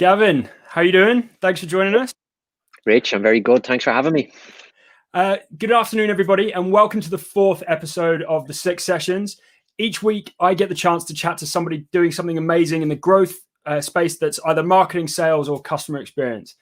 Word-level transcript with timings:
Gavin, 0.00 0.48
how 0.66 0.80
you 0.80 0.92
doing? 0.92 1.28
Thanks 1.42 1.60
for 1.60 1.66
joining 1.66 1.94
us. 1.94 2.14
Rich, 2.86 3.12
I'm 3.12 3.20
very 3.20 3.38
good. 3.38 3.66
Thanks 3.66 3.84
for 3.84 3.92
having 3.92 4.14
me. 4.14 4.32
Uh, 5.12 5.36
good 5.58 5.72
afternoon, 5.72 6.08
everybody, 6.08 6.54
and 6.54 6.72
welcome 6.72 7.02
to 7.02 7.10
the 7.10 7.18
fourth 7.18 7.62
episode 7.66 8.22
of 8.22 8.46
the 8.46 8.54
Six 8.54 8.82
Sessions. 8.82 9.38
Each 9.76 10.02
week, 10.02 10.32
I 10.40 10.54
get 10.54 10.70
the 10.70 10.74
chance 10.74 11.04
to 11.04 11.12
chat 11.12 11.36
to 11.36 11.46
somebody 11.46 11.86
doing 11.92 12.12
something 12.12 12.38
amazing 12.38 12.80
in 12.80 12.88
the 12.88 12.96
growth 12.96 13.34
uh, 13.66 13.82
space 13.82 14.16
that's 14.16 14.40
either 14.46 14.62
marketing, 14.62 15.06
sales, 15.06 15.50
or 15.50 15.60
customer 15.60 15.98
experience. 15.98 16.54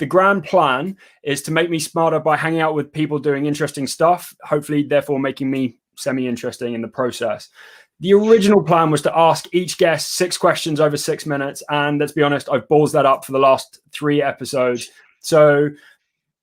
The 0.00 0.06
grand 0.06 0.42
plan 0.42 0.96
is 1.22 1.42
to 1.42 1.52
make 1.52 1.70
me 1.70 1.78
smarter 1.78 2.18
by 2.18 2.36
hanging 2.36 2.60
out 2.60 2.74
with 2.74 2.92
people 2.92 3.20
doing 3.20 3.46
interesting 3.46 3.86
stuff, 3.86 4.34
hopefully, 4.42 4.82
therefore, 4.82 5.20
making 5.20 5.48
me 5.48 5.78
semi 5.96 6.26
interesting 6.26 6.74
in 6.74 6.82
the 6.82 6.88
process. 6.88 7.50
The 8.00 8.12
original 8.12 8.62
plan 8.62 8.90
was 8.90 9.02
to 9.02 9.16
ask 9.16 9.46
each 9.52 9.78
guest 9.78 10.14
six 10.14 10.36
questions 10.36 10.80
over 10.80 10.96
six 10.96 11.26
minutes. 11.26 11.62
And 11.70 11.98
let's 11.98 12.12
be 12.12 12.22
honest, 12.22 12.48
I've 12.50 12.68
balls 12.68 12.92
that 12.92 13.06
up 13.06 13.24
for 13.24 13.32
the 13.32 13.38
last 13.38 13.80
three 13.92 14.20
episodes. 14.20 14.90
So 15.20 15.70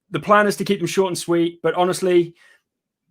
the 0.09 0.19
plan 0.19 0.47
is 0.47 0.55
to 0.57 0.65
keep 0.65 0.79
them 0.79 0.87
short 0.87 1.09
and 1.09 1.17
sweet, 1.17 1.59
but 1.61 1.75
honestly, 1.75 2.33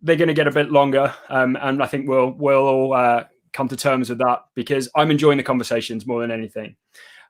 they're 0.02 0.16
going 0.16 0.28
to 0.28 0.34
get 0.34 0.46
a 0.46 0.52
bit 0.52 0.70
longer. 0.70 1.14
Um, 1.28 1.56
and 1.60 1.82
I 1.82 1.86
think 1.86 2.08
we'll, 2.08 2.30
we'll 2.30 2.66
all 2.66 2.92
uh, 2.94 3.24
come 3.52 3.68
to 3.68 3.76
terms 3.76 4.08
with 4.08 4.18
that 4.18 4.44
because 4.54 4.88
I'm 4.94 5.10
enjoying 5.10 5.36
the 5.36 5.42
conversations 5.42 6.06
more 6.06 6.20
than 6.20 6.30
anything. 6.30 6.76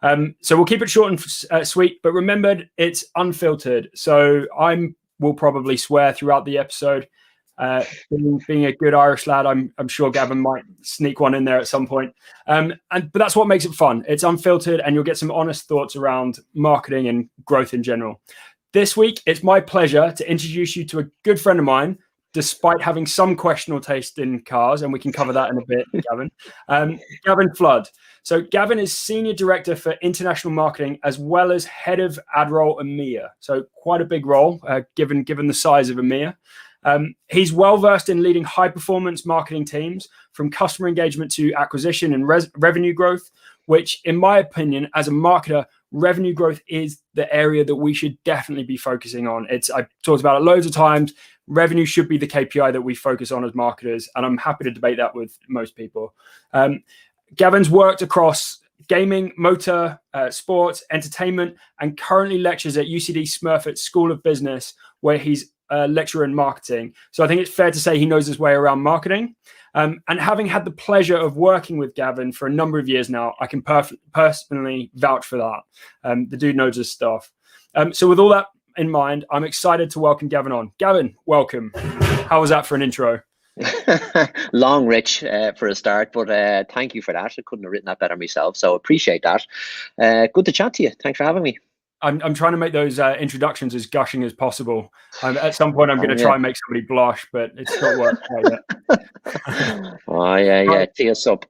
Um, 0.03 0.37
so 0.41 0.57
we'll 0.57 0.65
keep 0.65 0.81
it 0.81 0.89
short 0.89 1.11
and 1.11 1.25
uh, 1.51 1.65
sweet, 1.65 2.01
but 2.03 2.13
remember 2.13 2.63
it's 2.79 3.05
unfiltered. 3.17 3.91
So 3.95 4.47
I'm 4.59 4.97
will 5.19 5.35
probably 5.35 5.77
swear 5.77 6.13
throughout 6.13 6.45
the 6.45 6.59
episode. 6.59 7.07
Uh, 7.61 7.85
being, 8.11 8.41
being, 8.49 8.65
a 8.65 8.73
good 8.73 8.95
Irish 8.95 9.27
lad, 9.27 9.45
I'm, 9.45 9.71
I'm 9.77 9.87
sure 9.87 10.11
Gavin 10.11 10.41
might 10.41 10.63
sneak 10.81 11.21
one 11.21 11.35
in 11.35 11.45
there 11.45 11.59
at 11.59 11.69
some 11.69 11.87
point. 11.87 12.15
Um, 12.47 12.73
and 12.91 13.13
but 13.13 13.19
that's 13.19 13.37
what 13.37 13.49
makes 13.49 13.67
it 13.67 13.75
fun. 13.75 14.03
It's 14.09 14.23
unfiltered, 14.23 14.81
and 14.81 14.95
you'll 14.95 15.05
get 15.05 15.19
some 15.19 15.31
honest 15.31 15.69
thoughts 15.69 15.95
around 15.95 16.39
marketing 16.55 17.09
and 17.09 17.29
growth 17.45 17.75
in 17.75 17.83
general. 17.83 18.23
This 18.73 18.97
week, 18.97 19.21
it's 19.27 19.43
my 19.43 19.61
pleasure 19.61 20.11
to 20.11 20.31
introduce 20.31 20.75
you 20.75 20.87
to 20.87 21.01
a 21.01 21.05
good 21.23 21.39
friend 21.39 21.59
of 21.59 21.67
mine. 21.67 21.99
Despite 22.33 22.81
having 22.81 23.07
some 23.07 23.35
questionable 23.35 23.83
taste 23.83 24.21
in 24.21 24.43
cars, 24.43 24.83
and 24.83 24.93
we 24.93 25.01
can 25.01 25.13
cover 25.13 25.33
that 25.33 25.51
in 25.51 25.59
a 25.59 25.67
bit, 25.67 25.85
Gavin. 26.11 26.31
Um, 26.69 26.99
Gavin 27.27 27.53
Flood. 27.55 27.89
So 28.23 28.41
Gavin 28.41 28.79
is 28.79 28.97
senior 28.97 29.33
director 29.33 29.75
for 29.75 29.97
international 30.01 30.55
marketing 30.55 30.99
as 31.03 31.19
well 31.19 31.53
as 31.53 31.65
head 31.65 32.01
of 32.01 32.19
AdRoll 32.37 32.81
EMEA. 32.81 33.29
So 33.41 33.65
quite 33.75 34.01
a 34.01 34.05
big 34.05 34.27
role, 34.27 34.61
uh, 34.67 34.83
given 34.95 35.25
given 35.25 35.47
the 35.47 35.55
size 35.55 35.91
of 35.91 35.97
EMEA. 35.97 36.37
Um, 36.85 37.15
he's 37.29 37.53
well 37.53 37.77
versed 37.77 38.09
in 38.09 38.23
leading 38.23 38.45
high 38.45 38.69
performance 38.69 39.27
marketing 39.27 39.65
teams 39.65 40.09
from 40.33 40.51
customer 40.51 40.89
engagement 40.89 41.31
to 41.33 41.53
acquisition 41.55 42.15
and 42.15 42.27
res- 42.27 42.51
revenue 42.57 42.95
growth, 42.95 43.31
which, 43.67 44.01
in 44.05 44.17
my 44.17 44.39
opinion, 44.39 44.89
as 44.95 45.09
a 45.09 45.13
marketer, 45.13 45.67
revenue 45.93 46.33
growth 46.33 46.61
is 46.69 47.03
the 47.15 47.33
area 47.35 47.65
that 47.65 47.75
we 47.75 47.93
should 47.93 48.17
definitely 48.25 48.65
be 48.65 48.77
focusing 48.77 49.27
on. 49.27 49.47
It's 49.51 49.71
I've 49.71 49.89
talked 50.03 50.21
about 50.21 50.41
it 50.41 50.45
loads 50.45 50.67
of 50.67 50.73
times. 50.73 51.15
Revenue 51.47 51.85
should 51.85 52.09
be 52.09 52.19
the 52.19 52.29
KPI 52.29 52.73
that 52.73 52.83
we 52.83 52.95
focus 52.95 53.33
on 53.33 53.45
as 53.45 53.55
marketers, 53.55 54.09
and 54.15 54.25
I'm 54.25 54.39
happy 54.39 54.65
to 54.65 54.71
debate 54.71 54.97
that 54.99 55.15
with 55.15 55.37
most 55.49 55.75
people. 55.75 56.15
Um, 56.53 56.83
Gavin's 57.35 57.71
worked 57.71 58.03
across 58.03 58.59
gaming, 58.89 59.33
motor, 59.37 59.99
uh, 60.15 60.31
sports, 60.31 60.83
entertainment, 60.91 61.57
and 61.81 61.99
currently 61.99 62.39
lectures 62.39 62.77
at 62.77 62.87
UCD 62.87 63.23
Smurfit 63.23 63.79
School 63.79 64.11
of 64.11 64.23
Business, 64.23 64.75
where 65.01 65.19
he's 65.19 65.53
a 65.71 65.89
lecturer 65.89 66.25
in 66.25 66.35
marketing. 66.35 66.95
So 67.13 67.25
I 67.25 67.29
think 67.29 67.41
it's 67.41 67.51
fair 67.51 67.71
to 67.71 67.81
say 67.81 67.99
he 67.99 68.07
knows 68.07 68.27
his 68.27 68.39
way 68.39 68.53
around 68.53 68.81
marketing. 68.81 69.35
Um, 69.75 70.01
and 70.09 70.21
having 70.21 70.47
had 70.47 70.65
the 70.65 70.71
pleasure 70.73 71.17
of 71.17 71.37
working 71.37 71.79
with 71.79 71.95
Gavin 71.95 72.33
for 72.33 72.49
a 72.49 72.53
number 72.53 72.79
of 72.79 72.89
years 72.89 73.09
now, 73.09 73.35
I 73.41 73.47
can 73.47 73.63
perf- 73.63 73.97
personally 74.13 74.91
vouch 74.95 75.25
for 75.25 75.39
that. 75.39 75.61
Um, 76.03 76.27
the 76.29 76.37
dude 76.37 76.57
knows 76.57 76.77
his 76.77 76.91
stuff. 76.91 77.31
Um, 77.75 77.93
so 77.93 78.09
with 78.09 78.19
all 78.19 78.31
that 78.31 78.47
in 78.77 78.91
mind, 78.91 79.25
I'm 79.31 79.45
excited 79.45 79.91
to 79.91 80.01
welcome 80.01 80.29
Gavin 80.29 80.53
on. 80.53 80.73
Gavin, 80.79 81.15
welcome. 81.27 81.73
How 81.75 82.41
was 82.41 82.51
that 82.51 82.67
for 82.67 82.75
an 82.75 82.83
intro? 82.83 83.21
Long, 84.53 84.87
Rich, 84.87 85.25
uh, 85.25 85.53
for 85.53 85.69
a 85.69 85.75
start, 85.75 86.13
but 86.13 86.31
uh, 86.31 86.65
thank 86.71 86.95
you 86.95 87.03
for 87.03 87.13
that. 87.13 87.35
I 87.39 87.43
couldn't 87.45 87.65
have 87.65 87.73
written 87.73 87.87
that 87.87 87.99
better 87.99 88.17
myself, 88.17 88.57
so 88.57 88.75
appreciate 88.75 89.23
that. 89.23 89.47
Uh, 90.01 90.29
good 90.33 90.47
to 90.47 90.53
chat 90.53 90.75
to 90.75 90.83
you. 90.83 90.91
Thanks 91.03 91.19
for 91.19 91.25
having 91.25 91.43
me. 91.43 91.59
I'm, 92.03 92.21
I'm 92.23 92.35
trying 92.35 92.53
to 92.53 92.59
make 92.59 92.73
those 92.73 92.99
uh, 92.99 93.17
introductions 93.19 93.75
as 93.75 93.87
gushing 93.87 94.23
as 94.23 94.33
possible. 94.33 94.93
Um, 95.23 95.37
at 95.37 95.55
some 95.55 95.73
point, 95.73 95.91
I'm 95.91 95.99
going 95.99 96.09
to 96.09 96.15
oh, 96.15 96.19
yeah. 96.19 96.25
try 96.25 96.35
and 96.35 96.43
make 96.43 96.57
somebody 96.57 96.87
blush, 96.87 97.27
but 97.33 97.53
it's 97.57 97.81
not 97.81 97.99
worked 97.99 98.27
yet. 98.51 99.95
oh 100.09 100.35
yeah, 100.37 100.87
yeah, 100.99 101.11
us 101.11 101.27
up. 101.27 101.45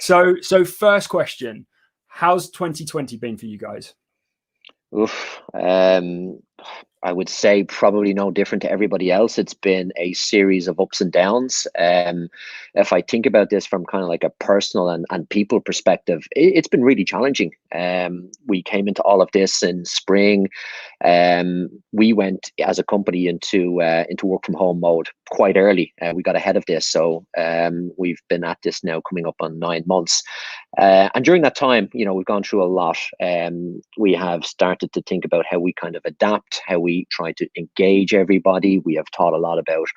So, 0.00 0.36
so 0.40 0.64
first 0.64 1.08
question: 1.08 1.66
How's 2.06 2.50
2020 2.50 3.16
been 3.16 3.38
for 3.38 3.46
you 3.46 3.58
guys? 3.58 3.94
Oof, 4.96 5.40
um, 5.54 6.38
I 7.04 7.12
would 7.12 7.28
say 7.28 7.64
probably 7.64 8.14
no 8.14 8.30
different 8.30 8.62
to 8.62 8.70
everybody 8.70 9.12
else. 9.12 9.36
It's 9.36 9.52
been 9.52 9.92
a 9.96 10.14
series 10.14 10.66
of 10.66 10.80
ups 10.80 11.02
and 11.02 11.12
downs. 11.12 11.66
Um, 11.78 12.28
if 12.74 12.94
I 12.94 13.02
think 13.02 13.26
about 13.26 13.50
this 13.50 13.66
from 13.66 13.84
kind 13.84 14.02
of 14.02 14.08
like 14.08 14.24
a 14.24 14.30
personal 14.30 14.88
and, 14.88 15.04
and 15.10 15.28
people 15.28 15.60
perspective, 15.60 16.26
it, 16.34 16.56
has 16.56 16.66
been 16.66 16.82
really 16.82 17.04
challenging. 17.04 17.52
Um, 17.74 18.30
we 18.46 18.62
came 18.62 18.88
into 18.88 19.02
all 19.02 19.20
of 19.20 19.28
this 19.34 19.62
in 19.62 19.84
spring. 19.84 20.48
Um, 21.04 21.68
we 21.92 22.14
went 22.14 22.50
as 22.64 22.78
a 22.78 22.84
company 22.84 23.28
into 23.28 23.82
uh, 23.82 24.04
into 24.08 24.26
work 24.26 24.46
from 24.46 24.54
home 24.54 24.80
mode 24.80 25.08
quite 25.30 25.58
early. 25.58 25.92
Uh, 26.00 26.12
we 26.14 26.22
got 26.22 26.36
ahead 26.36 26.56
of 26.56 26.64
this, 26.66 26.88
so 26.88 27.26
um, 27.36 27.92
we've 27.98 28.22
been 28.30 28.44
at 28.44 28.58
this 28.62 28.82
now 28.82 29.02
coming 29.06 29.26
up 29.26 29.36
on 29.40 29.58
nine 29.58 29.84
months. 29.86 30.22
Uh, 30.78 31.08
and 31.14 31.24
during 31.24 31.42
that 31.42 31.54
time, 31.54 31.88
you 31.92 32.04
know, 32.04 32.14
we've 32.14 32.26
gone 32.26 32.42
through 32.42 32.62
a 32.62 32.66
lot. 32.66 32.98
Um, 33.22 33.80
we 33.98 34.14
have 34.14 34.44
started 34.44 34.92
to 34.94 35.02
think 35.02 35.24
about 35.24 35.44
how 35.48 35.58
we 35.58 35.72
kind 35.72 35.96
of 35.96 36.02
adapt, 36.04 36.53
how 36.66 36.78
we 36.78 37.06
try 37.10 37.32
to 37.32 37.48
engage 37.56 38.14
everybody. 38.14 38.78
We 38.80 38.94
have 38.94 39.10
taught 39.10 39.34
a 39.34 39.38
lot 39.38 39.58
about 39.58 39.88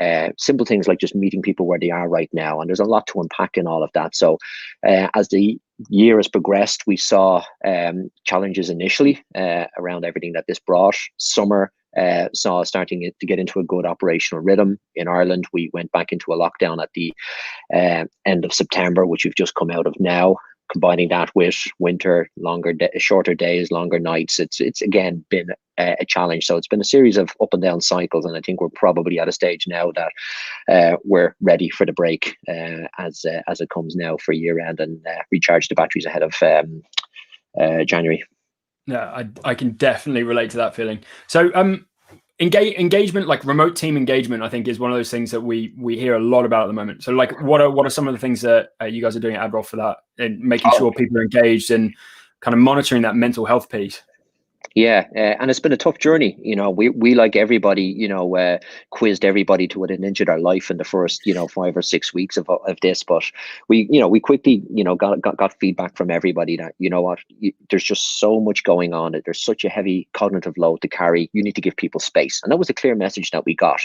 uh, 0.00 0.30
simple 0.38 0.66
things 0.66 0.88
like 0.88 0.98
just 0.98 1.14
meeting 1.14 1.42
people 1.42 1.66
where 1.66 1.78
they 1.78 1.90
are 1.90 2.08
right 2.08 2.30
now. 2.32 2.60
And 2.60 2.68
there's 2.68 2.80
a 2.80 2.84
lot 2.84 3.06
to 3.08 3.20
unpack 3.20 3.56
in 3.56 3.66
all 3.66 3.82
of 3.82 3.90
that. 3.94 4.14
So 4.16 4.38
uh, 4.86 5.08
as 5.14 5.28
the 5.28 5.58
year 5.88 6.16
has 6.16 6.28
progressed, 6.28 6.82
we 6.86 6.96
saw 6.96 7.42
um, 7.66 8.10
challenges 8.24 8.70
initially 8.70 9.22
uh, 9.34 9.66
around 9.78 10.04
everything 10.04 10.32
that 10.32 10.44
this 10.48 10.58
brought. 10.58 10.96
Summer 11.18 11.72
uh, 11.96 12.28
saw 12.34 12.62
starting 12.62 13.10
to 13.20 13.26
get 13.26 13.38
into 13.38 13.60
a 13.60 13.64
good 13.64 13.84
operational 13.84 14.42
rhythm 14.42 14.78
in 14.94 15.08
Ireland. 15.08 15.46
We 15.52 15.70
went 15.72 15.92
back 15.92 16.12
into 16.12 16.32
a 16.32 16.36
lockdown 16.36 16.82
at 16.82 16.90
the 16.94 17.12
uh, 17.74 18.04
end 18.24 18.44
of 18.44 18.54
September, 18.54 19.06
which 19.06 19.24
we've 19.24 19.34
just 19.34 19.54
come 19.54 19.70
out 19.70 19.86
of 19.86 19.94
now. 19.98 20.36
Combining 20.70 21.10
that 21.10 21.30
with 21.34 21.56
winter, 21.80 22.30
longer, 22.38 22.72
de- 22.72 22.98
shorter 22.98 23.34
days, 23.34 23.70
longer 23.70 23.98
nights, 23.98 24.38
it's 24.40 24.58
it's 24.58 24.80
again 24.80 25.22
been 25.28 25.48
a, 25.78 25.96
a, 26.00 26.06
challenge. 26.06 26.44
So 26.46 26.56
it's 26.56 26.68
been 26.68 26.80
a 26.80 26.84
series 26.84 27.16
of 27.16 27.30
up 27.40 27.52
and 27.52 27.62
down 27.62 27.80
cycles, 27.80 28.24
and 28.24 28.36
I 28.36 28.40
think 28.40 28.60
we're 28.60 28.68
probably 28.70 29.18
at 29.18 29.28
a 29.28 29.32
stage 29.32 29.66
now 29.66 29.92
that 29.92 30.12
uh, 30.72 30.96
we're 31.04 31.34
ready 31.40 31.70
for 31.70 31.86
the 31.86 31.92
break 31.92 32.36
uh, 32.48 32.88
as 32.98 33.24
uh, 33.24 33.42
as 33.48 33.60
it 33.60 33.70
comes 33.70 33.96
now 33.96 34.16
for 34.18 34.32
year 34.32 34.58
end 34.60 34.80
and 34.80 35.04
uh, 35.06 35.22
recharge 35.30 35.68
the 35.68 35.74
batteries 35.74 36.06
ahead 36.06 36.22
of 36.22 36.34
um, 36.42 36.82
uh, 37.60 37.84
January. 37.84 38.22
Yeah, 38.86 39.04
I, 39.04 39.28
I 39.44 39.54
can 39.54 39.72
definitely 39.72 40.24
relate 40.24 40.50
to 40.50 40.56
that 40.56 40.74
feeling. 40.74 41.00
So, 41.28 41.50
um, 41.54 41.86
engage, 42.40 42.76
engagement, 42.76 43.28
like 43.28 43.44
remote 43.44 43.76
team 43.76 43.96
engagement, 43.96 44.42
I 44.42 44.48
think 44.48 44.66
is 44.66 44.80
one 44.80 44.90
of 44.90 44.96
those 44.96 45.10
things 45.10 45.30
that 45.30 45.40
we 45.40 45.72
we 45.78 45.96
hear 45.96 46.16
a 46.16 46.20
lot 46.20 46.44
about 46.44 46.64
at 46.64 46.66
the 46.66 46.72
moment. 46.72 47.04
So, 47.04 47.12
like, 47.12 47.40
what 47.42 47.60
are 47.60 47.70
what 47.70 47.86
are 47.86 47.90
some 47.90 48.08
of 48.08 48.14
the 48.14 48.18
things 48.18 48.40
that 48.42 48.70
uh, 48.80 48.86
you 48.86 49.00
guys 49.00 49.16
are 49.16 49.20
doing 49.20 49.36
at 49.36 49.50
AdRoll 49.50 49.64
for 49.64 49.76
that, 49.76 49.98
and 50.18 50.40
making 50.40 50.70
oh. 50.74 50.78
sure 50.78 50.92
people 50.92 51.18
are 51.18 51.22
engaged 51.22 51.70
and 51.70 51.94
kind 52.40 52.54
of 52.54 52.60
monitoring 52.60 53.02
that 53.02 53.14
mental 53.14 53.46
health 53.46 53.70
piece? 53.70 54.02
Yeah, 54.74 55.06
uh, 55.14 55.36
and 55.40 55.50
it's 55.50 55.60
been 55.60 55.72
a 55.72 55.76
tough 55.76 55.98
journey. 55.98 56.36
You 56.40 56.56
know, 56.56 56.70
we 56.70 56.88
we 56.88 57.14
like 57.14 57.36
everybody, 57.36 57.82
you 57.82 58.08
know, 58.08 58.36
uh, 58.36 58.58
quizzed 58.90 59.24
everybody 59.24 59.68
to 59.68 59.84
an 59.84 60.02
inch 60.02 60.20
of 60.20 60.40
life 60.40 60.70
in 60.70 60.78
the 60.78 60.84
first, 60.84 61.26
you 61.26 61.34
know, 61.34 61.46
five 61.46 61.76
or 61.76 61.82
six 61.82 62.14
weeks 62.14 62.36
of 62.36 62.48
of 62.48 62.78
this. 62.80 63.02
But 63.02 63.24
we, 63.68 63.86
you 63.90 64.00
know, 64.00 64.08
we 64.08 64.20
quickly, 64.20 64.62
you 64.70 64.82
know, 64.82 64.94
got 64.94 65.20
got, 65.20 65.36
got 65.36 65.58
feedback 65.60 65.96
from 65.96 66.10
everybody 66.10 66.56
that 66.56 66.74
you 66.78 66.88
know 66.88 67.02
what, 67.02 67.18
you, 67.28 67.52
there's 67.70 67.84
just 67.84 68.18
so 68.18 68.40
much 68.40 68.64
going 68.64 68.94
on. 68.94 69.14
There's 69.24 69.44
such 69.44 69.64
a 69.64 69.68
heavy 69.68 70.08
cognitive 70.14 70.56
load 70.56 70.80
to 70.82 70.88
carry. 70.88 71.28
You 71.32 71.42
need 71.42 71.56
to 71.56 71.60
give 71.60 71.76
people 71.76 72.00
space, 72.00 72.40
and 72.42 72.50
that 72.50 72.58
was 72.58 72.70
a 72.70 72.74
clear 72.74 72.94
message 72.94 73.30
that 73.32 73.44
we 73.44 73.54
got. 73.54 73.80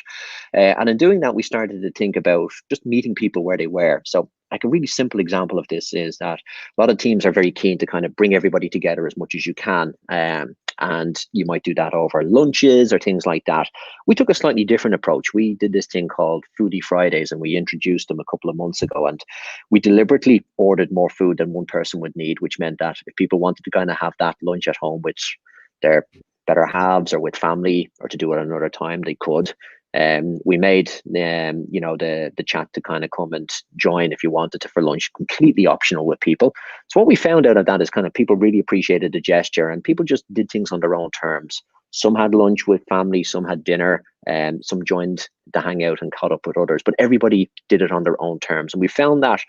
Uh, 0.54 0.76
and 0.80 0.88
in 0.90 0.98
doing 0.98 1.20
that, 1.20 1.36
we 1.36 1.44
started 1.44 1.82
to 1.82 1.92
think 1.92 2.16
about 2.16 2.52
just 2.70 2.86
meeting 2.86 3.16
people 3.16 3.44
where 3.44 3.58
they 3.58 3.68
were. 3.68 4.02
So 4.06 4.30
like 4.52 4.64
a 4.64 4.70
really 4.70 4.88
simple 4.88 5.20
example 5.20 5.60
of 5.60 5.68
this 5.68 5.94
is 5.94 6.18
that 6.20 6.40
a 6.40 6.82
lot 6.82 6.90
of 6.90 6.98
teams 6.98 7.26
are 7.26 7.32
very 7.32 7.52
keen 7.52 7.78
to 7.78 7.86
kind 7.86 8.06
of 8.06 8.16
bring 8.16 8.34
everybody 8.34 8.70
together 8.70 9.06
as 9.06 9.18
much 9.18 9.36
as 9.36 9.46
you 9.46 9.54
can. 9.54 9.94
Um, 10.08 10.56
and 10.80 11.20
you 11.32 11.46
might 11.46 11.64
do 11.64 11.74
that 11.76 11.94
over 11.94 12.24
lunches 12.24 12.94
or 12.94 13.00
things 13.00 13.26
like 13.26 13.46
that. 13.46 13.70
We 14.06 14.16
took 14.16 14.30
a 14.30 14.34
slightly 14.34 14.64
different 14.64 14.96
approach. 14.96 15.34
We 15.34 15.56
did 15.56 15.74
this 15.74 15.88
thing 15.88 16.08
called 16.08 16.46
Foodie 16.60 16.84
Fridays 16.84 17.32
and 17.32 17.42
we 17.42 17.56
introduced 17.56 18.08
them 18.08 18.20
a 18.20 18.26
couple 18.30 18.50
of 18.50 18.56
months 18.56 18.82
ago. 18.82 19.08
And 19.08 19.22
we 19.70 19.80
deliberately 19.80 20.46
ordered 20.58 20.92
more 20.92 21.10
food 21.10 21.38
than 21.38 21.54
one 21.54 21.66
person 21.66 22.00
would 22.02 22.16
need, 22.16 22.40
which 22.40 22.60
meant 22.60 22.80
that 22.80 22.98
if 23.06 23.16
people 23.16 23.40
wanted 23.40 23.64
to 23.64 23.72
kind 23.72 23.90
of 23.90 23.98
have 23.98 24.14
that 24.20 24.38
lunch 24.42 24.68
at 24.68 24.78
home, 24.78 25.02
which 25.02 25.38
their 25.82 26.06
better 26.46 26.66
halves 26.66 27.14
or 27.14 27.20
with 27.20 27.36
family 27.36 27.92
or 28.00 28.08
to 28.08 28.18
do 28.18 28.34
it 28.34 28.40
another 28.40 28.70
time, 28.70 29.02
they 29.02 29.16
could. 29.16 29.54
Um, 29.98 30.40
we 30.46 30.58
made 30.58 30.90
um, 31.16 31.66
you 31.72 31.82
know 31.82 31.98
the 31.98 32.32
the 32.38 32.44
chat 32.44 32.72
to 32.74 32.82
kind 32.82 33.04
of 33.04 33.12
come 33.12 33.34
and 33.34 33.50
join 33.76 34.12
if 34.12 34.22
you 34.24 34.30
wanted 34.30 34.62
to 34.62 34.70
for 34.70 34.84
lunch, 34.84 35.12
completely 35.16 35.66
optional 35.66 36.06
with 36.06 36.20
people. 36.20 36.54
So 36.88 37.00
what 37.00 37.08
we 37.08 37.16
found 37.16 37.48
out 37.48 37.58
of 37.58 37.66
that 37.66 37.82
is 37.82 37.90
kind 37.90 38.06
of 38.06 38.14
people 38.14 38.36
really 38.36 38.60
appreciated 38.60 39.14
the 39.14 39.22
gesture, 39.22 39.70
and 39.70 39.84
people 39.84 40.06
just 40.06 40.24
did 40.34 40.50
things 40.52 40.72
on 40.72 40.82
their 40.82 40.96
own 40.96 41.10
terms. 41.12 41.62
Some 41.92 42.16
had 42.16 42.36
lunch 42.36 42.68
with 42.68 42.84
family, 42.90 43.24
some 43.24 43.46
had 43.46 43.64
dinner, 43.64 44.04
and 44.28 44.58
um, 44.58 44.64
some 44.64 44.84
joined 44.84 45.28
the 45.54 45.62
hangout 45.62 46.02
and 46.02 46.12
caught 46.12 46.32
up 46.34 46.46
with 46.46 46.58
others. 46.58 46.82
But 46.86 46.96
everybody 47.00 47.50
did 47.70 47.82
it 47.82 47.92
on 47.92 48.04
their 48.04 48.22
own 48.22 48.40
terms, 48.40 48.74
and 48.74 48.82
we 48.82 48.88
found 48.88 49.24
that 49.24 49.42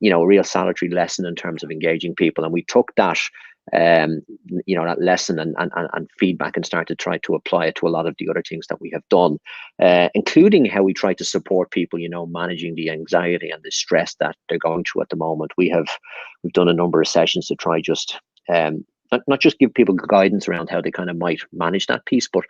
you 0.00 0.10
know 0.10 0.22
a 0.22 0.26
real 0.26 0.44
salutary 0.44 0.90
lesson 0.92 1.26
in 1.26 1.34
terms 1.34 1.64
of 1.64 1.70
engaging 1.70 2.14
people, 2.14 2.44
and 2.44 2.52
we 2.52 2.62
took 2.62 2.92
that 2.96 3.18
um, 3.72 4.20
you 4.66 4.76
know, 4.76 4.84
that 4.84 5.02
lesson 5.02 5.38
and, 5.38 5.54
and, 5.58 5.70
and 5.74 6.08
feedback 6.18 6.56
and 6.56 6.64
start 6.64 6.88
to 6.88 6.94
try 6.94 7.18
to 7.18 7.34
apply 7.34 7.66
it 7.66 7.74
to 7.76 7.86
a 7.86 7.90
lot 7.90 8.06
of 8.06 8.14
the 8.18 8.28
other 8.28 8.42
things 8.42 8.66
that 8.68 8.80
we 8.80 8.90
have 8.90 9.06
done, 9.08 9.38
uh, 9.82 10.08
including 10.14 10.64
how 10.64 10.82
we 10.82 10.94
try 10.94 11.14
to 11.14 11.24
support 11.24 11.70
people, 11.70 11.98
you 11.98 12.08
know, 12.08 12.26
managing 12.26 12.74
the 12.74 12.90
anxiety 12.90 13.50
and 13.50 13.62
the 13.62 13.70
stress 13.70 14.14
that 14.20 14.36
they're 14.48 14.58
going 14.58 14.84
through 14.84 15.02
at 15.02 15.08
the 15.10 15.16
moment. 15.16 15.52
We 15.56 15.68
have, 15.70 15.88
we've 16.42 16.52
done 16.52 16.68
a 16.68 16.74
number 16.74 17.00
of 17.00 17.08
sessions 17.08 17.46
to 17.48 17.56
try 17.56 17.80
just, 17.80 18.18
um, 18.48 18.84
not, 19.12 19.22
not 19.26 19.40
just 19.40 19.58
give 19.58 19.74
people 19.74 19.94
guidance 19.94 20.48
around 20.48 20.70
how 20.70 20.80
they 20.80 20.90
kind 20.90 21.10
of 21.10 21.16
might 21.16 21.40
manage 21.52 21.86
that 21.86 22.06
piece, 22.06 22.28
but 22.30 22.44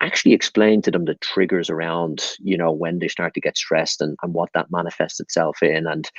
actually 0.00 0.32
explain 0.32 0.82
to 0.82 0.90
them 0.90 1.04
the 1.04 1.14
triggers 1.16 1.70
around, 1.70 2.24
you 2.40 2.56
know, 2.56 2.72
when 2.72 2.98
they 2.98 3.08
start 3.08 3.34
to 3.34 3.40
get 3.40 3.56
stressed 3.56 4.00
and, 4.00 4.16
and 4.22 4.34
what 4.34 4.50
that 4.54 4.70
manifests 4.70 5.20
itself 5.20 5.62
in 5.62 5.86
and 5.86 6.10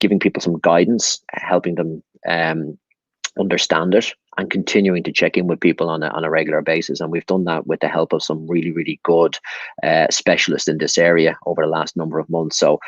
giving 0.00 0.18
people 0.18 0.42
some 0.42 0.58
guidance, 0.60 1.22
helping 1.32 1.74
them 1.74 2.02
um, 2.28 2.78
understand 3.38 3.94
it 3.94 4.12
and 4.36 4.50
continuing 4.50 5.02
to 5.02 5.12
check 5.12 5.36
in 5.36 5.46
with 5.46 5.60
people 5.60 5.88
on 5.88 6.02
a, 6.02 6.08
on 6.08 6.24
a 6.24 6.30
regular 6.30 6.62
basis. 6.62 7.00
And 7.00 7.10
we've 7.10 7.26
done 7.26 7.44
that 7.44 7.66
with 7.66 7.80
the 7.80 7.88
help 7.88 8.12
of 8.12 8.22
some 8.22 8.46
really, 8.46 8.72
really 8.72 9.00
good 9.02 9.36
uh, 9.82 10.06
specialists 10.10 10.68
in 10.68 10.78
this 10.78 10.98
area 10.98 11.36
over 11.46 11.62
the 11.62 11.68
last 11.68 11.96
number 11.96 12.18
of 12.18 12.28
months. 12.28 12.58
So 12.58 12.78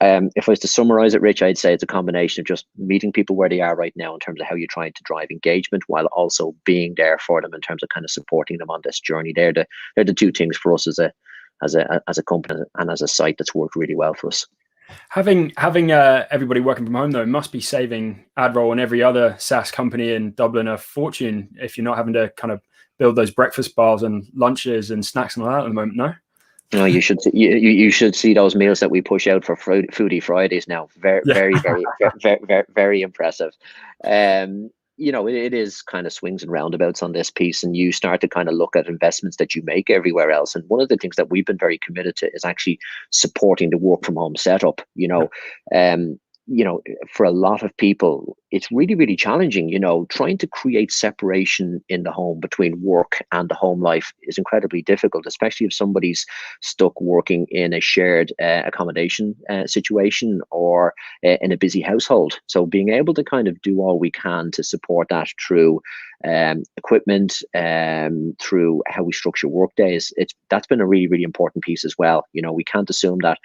um, 0.00 0.30
if 0.34 0.48
I 0.48 0.52
was 0.52 0.58
to 0.60 0.68
summarize 0.68 1.14
it, 1.14 1.22
Rich, 1.22 1.42
I'd 1.42 1.58
say 1.58 1.72
it's 1.72 1.82
a 1.82 1.86
combination 1.86 2.40
of 2.40 2.46
just 2.46 2.66
meeting 2.76 3.12
people 3.12 3.36
where 3.36 3.48
they 3.48 3.60
are 3.60 3.76
right 3.76 3.92
now 3.94 4.14
in 4.14 4.20
terms 4.20 4.40
of 4.40 4.46
how 4.48 4.56
you're 4.56 4.66
trying 4.68 4.92
to 4.94 5.02
drive 5.04 5.28
engagement 5.30 5.84
while 5.86 6.06
also 6.06 6.54
being 6.64 6.94
there 6.96 7.18
for 7.18 7.40
them 7.40 7.54
in 7.54 7.60
terms 7.60 7.84
of 7.84 7.88
kind 7.90 8.04
of 8.04 8.10
supporting 8.10 8.58
them 8.58 8.70
on 8.70 8.80
this 8.82 8.98
journey. 8.98 9.32
They're 9.32 9.52
the, 9.52 9.66
they're 9.94 10.04
the 10.04 10.12
two 10.12 10.32
things 10.32 10.56
for 10.56 10.74
us 10.74 10.88
as 10.88 10.98
a, 10.98 11.12
as 11.62 11.76
a, 11.76 12.02
as 12.08 12.18
a 12.18 12.22
company 12.24 12.62
and 12.78 12.90
as 12.90 13.00
a 13.00 13.06
site 13.06 13.36
that's 13.38 13.54
worked 13.54 13.76
really 13.76 13.94
well 13.94 14.14
for 14.14 14.26
us. 14.26 14.44
Having 15.08 15.52
having 15.56 15.92
uh, 15.92 16.26
everybody 16.30 16.60
working 16.60 16.84
from 16.84 16.94
home 16.94 17.10
though 17.10 17.26
must 17.26 17.52
be 17.52 17.60
saving 17.60 18.24
AdRoll 18.38 18.72
and 18.72 18.80
every 18.80 19.02
other 19.02 19.36
SaaS 19.38 19.70
company 19.70 20.12
in 20.12 20.32
Dublin 20.32 20.68
a 20.68 20.78
fortune 20.78 21.48
if 21.60 21.76
you're 21.76 21.84
not 21.84 21.96
having 21.96 22.14
to 22.14 22.30
kind 22.36 22.52
of 22.52 22.60
build 22.98 23.16
those 23.16 23.30
breakfast 23.30 23.74
bars 23.74 24.02
and 24.02 24.26
lunches 24.34 24.90
and 24.90 25.04
snacks 25.04 25.36
and 25.36 25.44
all 25.44 25.50
that 25.52 25.60
at 25.60 25.68
the 25.68 25.74
moment. 25.74 25.96
No. 25.96 26.14
No, 26.72 26.86
you 26.86 27.02
should 27.02 27.20
see, 27.20 27.30
you, 27.34 27.50
you 27.50 27.90
should 27.90 28.16
see 28.16 28.32
those 28.32 28.54
meals 28.54 28.80
that 28.80 28.90
we 28.90 29.02
push 29.02 29.26
out 29.26 29.44
for 29.44 29.56
foodie 29.56 30.22
Fridays 30.22 30.66
now. 30.66 30.88
Very, 30.96 31.20
yeah. 31.26 31.34
very, 31.34 31.54
very, 31.56 31.84
very, 32.22 32.40
very, 32.46 32.64
very 32.74 33.02
impressive. 33.02 33.52
Um, 34.04 34.70
you 34.96 35.12
know, 35.12 35.26
it, 35.26 35.34
it 35.34 35.54
is 35.54 35.82
kind 35.82 36.06
of 36.06 36.12
swings 36.12 36.42
and 36.42 36.52
roundabouts 36.52 37.02
on 37.02 37.12
this 37.12 37.30
piece, 37.30 37.62
and 37.62 37.76
you 37.76 37.92
start 37.92 38.20
to 38.20 38.28
kind 38.28 38.48
of 38.48 38.54
look 38.54 38.76
at 38.76 38.88
investments 38.88 39.36
that 39.38 39.54
you 39.54 39.62
make 39.64 39.90
everywhere 39.90 40.30
else. 40.30 40.54
And 40.54 40.68
one 40.68 40.80
of 40.80 40.88
the 40.88 40.96
things 40.96 41.16
that 41.16 41.30
we've 41.30 41.46
been 41.46 41.58
very 41.58 41.78
committed 41.78 42.16
to 42.16 42.30
is 42.34 42.44
actually 42.44 42.78
supporting 43.10 43.70
the 43.70 43.78
work 43.78 44.04
from 44.04 44.16
home 44.16 44.36
setup. 44.36 44.82
You 44.94 45.08
know, 45.08 45.30
um, 45.74 46.18
you 46.46 46.64
know, 46.64 46.82
for 47.10 47.24
a 47.24 47.30
lot 47.30 47.62
of 47.62 47.76
people, 47.76 48.36
it's 48.50 48.70
really, 48.72 48.94
really 48.94 49.16
challenging. 49.16 49.68
You 49.68 49.78
know, 49.78 50.06
trying 50.08 50.38
to 50.38 50.46
create 50.46 50.90
separation 50.90 51.82
in 51.88 52.02
the 52.02 52.12
home 52.12 52.40
between 52.40 52.82
work 52.82 53.22
and 53.30 53.48
the 53.48 53.54
home 53.54 53.80
life 53.80 54.12
is 54.22 54.38
incredibly 54.38 54.82
difficult, 54.82 55.26
especially 55.26 55.66
if 55.66 55.72
somebody's 55.72 56.26
stuck 56.60 57.00
working 57.00 57.46
in 57.50 57.72
a 57.72 57.80
shared 57.80 58.32
uh, 58.42 58.62
accommodation 58.66 59.36
uh, 59.48 59.66
situation 59.66 60.40
or 60.50 60.94
uh, 61.24 61.36
in 61.40 61.52
a 61.52 61.56
busy 61.56 61.80
household. 61.80 62.40
So, 62.46 62.66
being 62.66 62.88
able 62.88 63.14
to 63.14 63.24
kind 63.24 63.46
of 63.46 63.60
do 63.62 63.80
all 63.80 63.98
we 63.98 64.10
can 64.10 64.50
to 64.52 64.64
support 64.64 65.08
that 65.10 65.28
through 65.46 65.80
um, 66.24 66.62
equipment, 66.76 67.42
um, 67.54 68.34
through 68.40 68.82
how 68.86 69.02
we 69.02 69.12
structure 69.12 69.48
work 69.48 69.74
days, 69.76 70.12
it's 70.16 70.34
that's 70.50 70.66
been 70.66 70.80
a 70.80 70.86
really, 70.86 71.06
really 71.06 71.24
important 71.24 71.64
piece 71.64 71.84
as 71.84 71.96
well. 71.98 72.26
You 72.32 72.42
know, 72.42 72.52
we 72.52 72.64
can't 72.64 72.90
assume 72.90 73.18
that 73.22 73.38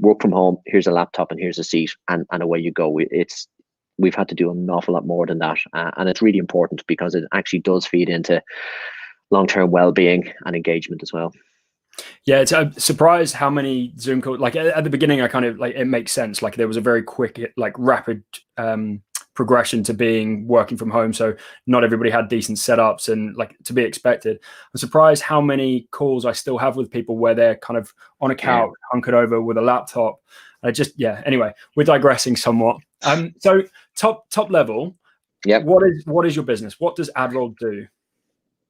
work 0.00 0.20
from 0.20 0.32
home 0.32 0.56
here's 0.66 0.86
a 0.86 0.92
laptop 0.92 1.30
and 1.30 1.40
here's 1.40 1.58
a 1.58 1.64
seat 1.64 1.94
and, 2.08 2.26
and 2.32 2.42
away 2.42 2.58
you 2.58 2.72
go 2.72 2.98
it's 2.98 3.46
we've 3.98 4.14
had 4.14 4.28
to 4.28 4.34
do 4.34 4.50
an 4.50 4.68
awful 4.70 4.94
lot 4.94 5.06
more 5.06 5.26
than 5.26 5.38
that 5.38 5.58
uh, 5.74 5.90
and 5.96 6.08
it's 6.08 6.22
really 6.22 6.38
important 6.38 6.86
because 6.86 7.14
it 7.14 7.24
actually 7.32 7.60
does 7.60 7.86
feed 7.86 8.08
into 8.08 8.42
long-term 9.30 9.70
well-being 9.70 10.32
and 10.44 10.56
engagement 10.56 11.02
as 11.02 11.12
well 11.12 11.32
yeah, 12.24 12.40
it's 12.40 12.52
a 12.52 12.72
surprise 12.78 13.32
how 13.32 13.50
many 13.50 13.92
Zoom 13.98 14.22
calls. 14.22 14.38
Like 14.38 14.56
at 14.56 14.84
the 14.84 14.90
beginning, 14.90 15.20
I 15.20 15.28
kind 15.28 15.44
of 15.44 15.58
like 15.58 15.74
it 15.74 15.86
makes 15.86 16.12
sense. 16.12 16.40
Like 16.40 16.56
there 16.56 16.68
was 16.68 16.76
a 16.76 16.80
very 16.80 17.02
quick, 17.02 17.52
like 17.56 17.74
rapid 17.76 18.22
um, 18.56 19.02
progression 19.34 19.82
to 19.84 19.94
being 19.94 20.46
working 20.46 20.76
from 20.76 20.90
home. 20.90 21.12
So 21.12 21.34
not 21.66 21.84
everybody 21.84 22.10
had 22.10 22.28
decent 22.28 22.58
setups 22.58 23.08
and 23.08 23.36
like 23.36 23.56
to 23.64 23.72
be 23.72 23.82
expected. 23.82 24.38
I'm 24.74 24.78
surprised 24.78 25.22
how 25.22 25.40
many 25.40 25.88
calls 25.92 26.24
I 26.26 26.32
still 26.32 26.58
have 26.58 26.76
with 26.76 26.90
people 26.90 27.16
where 27.16 27.34
they're 27.34 27.56
kind 27.56 27.78
of 27.78 27.92
on 28.20 28.30
a 28.30 28.34
couch, 28.34 28.70
yeah. 28.70 28.88
hunkered 28.92 29.14
over 29.14 29.40
with 29.40 29.56
a 29.56 29.62
laptop. 29.62 30.20
I 30.62 30.70
just 30.70 30.98
yeah. 30.98 31.22
Anyway, 31.24 31.52
we're 31.76 31.84
digressing 31.84 32.36
somewhat. 32.36 32.76
Um, 33.02 33.34
so 33.38 33.62
top 33.96 34.28
top 34.30 34.50
level. 34.50 34.96
Yeah. 35.46 35.58
What 35.58 35.86
is 35.86 36.04
what 36.06 36.26
is 36.26 36.36
your 36.36 36.44
business? 36.44 36.78
What 36.78 36.96
does 36.96 37.10
AdRoll 37.16 37.56
do? 37.58 37.86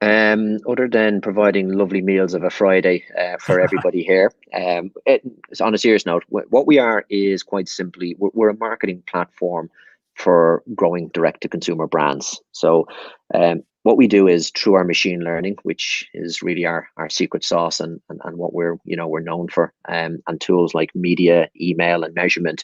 Um, 0.03 0.61
other 0.67 0.89
than 0.89 1.21
providing 1.21 1.73
lovely 1.73 2.01
meals 2.01 2.33
of 2.33 2.43
a 2.43 2.49
Friday 2.49 3.05
uh, 3.19 3.37
for 3.39 3.61
everybody 3.67 4.03
here, 4.03 4.33
um, 4.55 4.93
it, 5.05 5.23
on 5.61 5.75
a 5.75 5.79
serious 5.79 6.07
note, 6.07 6.25
what 6.29 6.67
we 6.67 6.79
are 6.79 7.05
is 7.11 7.43
quite 7.43 7.69
simply 7.69 8.15
we're, 8.19 8.31
we're 8.33 8.49
a 8.49 8.57
marketing 8.57 9.03
platform 9.07 9.71
for 10.21 10.63
growing 10.75 11.09
direct 11.09 11.41
to 11.43 11.49
consumer 11.49 11.87
brands. 11.87 12.41
So 12.53 12.87
um, 13.35 13.63
what 13.83 13.97
we 13.97 14.07
do 14.07 14.29
is 14.29 14.51
through 14.51 14.75
our 14.75 14.85
machine 14.85 15.21
learning, 15.21 15.57
which 15.63 16.09
is 16.13 16.43
really 16.43 16.67
our, 16.67 16.87
our 16.97 17.09
secret 17.09 17.45
sauce 17.45 17.81
and, 17.81 18.01
and, 18.09 18.21
and 18.25 18.37
what 18.37 18.53
we're, 18.53 18.77
you 18.85 18.97
know, 18.97 19.09
we're 19.09 19.21
known 19.21 19.49
for, 19.49 19.73
um, 19.89 20.19
and 20.27 20.41
tools 20.41 20.75
like 20.75 20.95
media, 20.95 21.49
email, 21.59 22.05
and 22.05 22.15
measurement, 22.15 22.63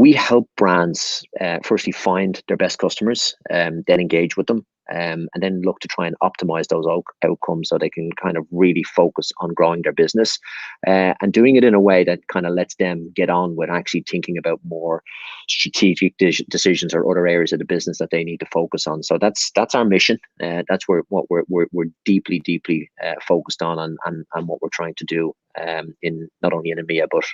we 0.00 0.14
help 0.14 0.48
brands 0.56 1.22
uh, 1.42 1.58
firstly 1.62 1.92
find 1.92 2.42
their 2.48 2.56
best 2.56 2.78
customers, 2.78 3.36
um, 3.50 3.84
then 3.86 4.00
engage 4.00 4.34
with 4.34 4.46
them, 4.46 4.64
um, 4.90 5.28
and 5.34 5.42
then 5.42 5.60
look 5.60 5.78
to 5.80 5.88
try 5.88 6.06
and 6.06 6.16
optimize 6.22 6.68
those 6.68 6.86
outcomes 7.22 7.68
so 7.68 7.76
they 7.76 7.90
can 7.90 8.10
kind 8.12 8.38
of 8.38 8.46
really 8.50 8.82
focus 8.82 9.30
on 9.42 9.52
growing 9.52 9.82
their 9.82 9.92
business 9.92 10.38
uh, 10.86 11.12
and 11.20 11.34
doing 11.34 11.54
it 11.56 11.64
in 11.64 11.74
a 11.74 11.80
way 11.80 12.02
that 12.02 12.26
kind 12.28 12.46
of 12.46 12.54
lets 12.54 12.76
them 12.76 13.12
get 13.14 13.28
on 13.28 13.56
with 13.56 13.68
actually 13.68 14.02
thinking 14.10 14.38
about 14.38 14.58
more 14.64 15.02
strategic 15.50 16.16
de- 16.16 16.46
decisions 16.48 16.94
or 16.94 17.08
other 17.10 17.26
areas 17.26 17.52
of 17.52 17.58
the 17.58 17.66
business 17.66 17.98
that 17.98 18.08
they 18.10 18.24
need 18.24 18.40
to 18.40 18.46
focus 18.46 18.86
on. 18.86 19.02
So 19.02 19.18
that's 19.18 19.50
that's 19.54 19.74
our 19.74 19.84
mission. 19.84 20.18
Uh, 20.42 20.62
that's 20.66 20.88
where 20.88 21.02
what 21.10 21.26
we're, 21.28 21.44
we're, 21.50 21.66
we're 21.72 21.92
deeply 22.06 22.40
deeply 22.40 22.90
uh, 23.04 23.16
focused 23.28 23.60
on 23.60 23.78
and, 23.78 23.98
and 24.06 24.24
and 24.34 24.48
what 24.48 24.62
we're 24.62 24.70
trying 24.72 24.94
to 24.94 25.04
do 25.04 25.34
um, 25.60 25.94
in 26.00 26.26
not 26.42 26.54
only 26.54 26.70
in 26.70 26.78
EMEA 26.78 27.06
but 27.10 27.26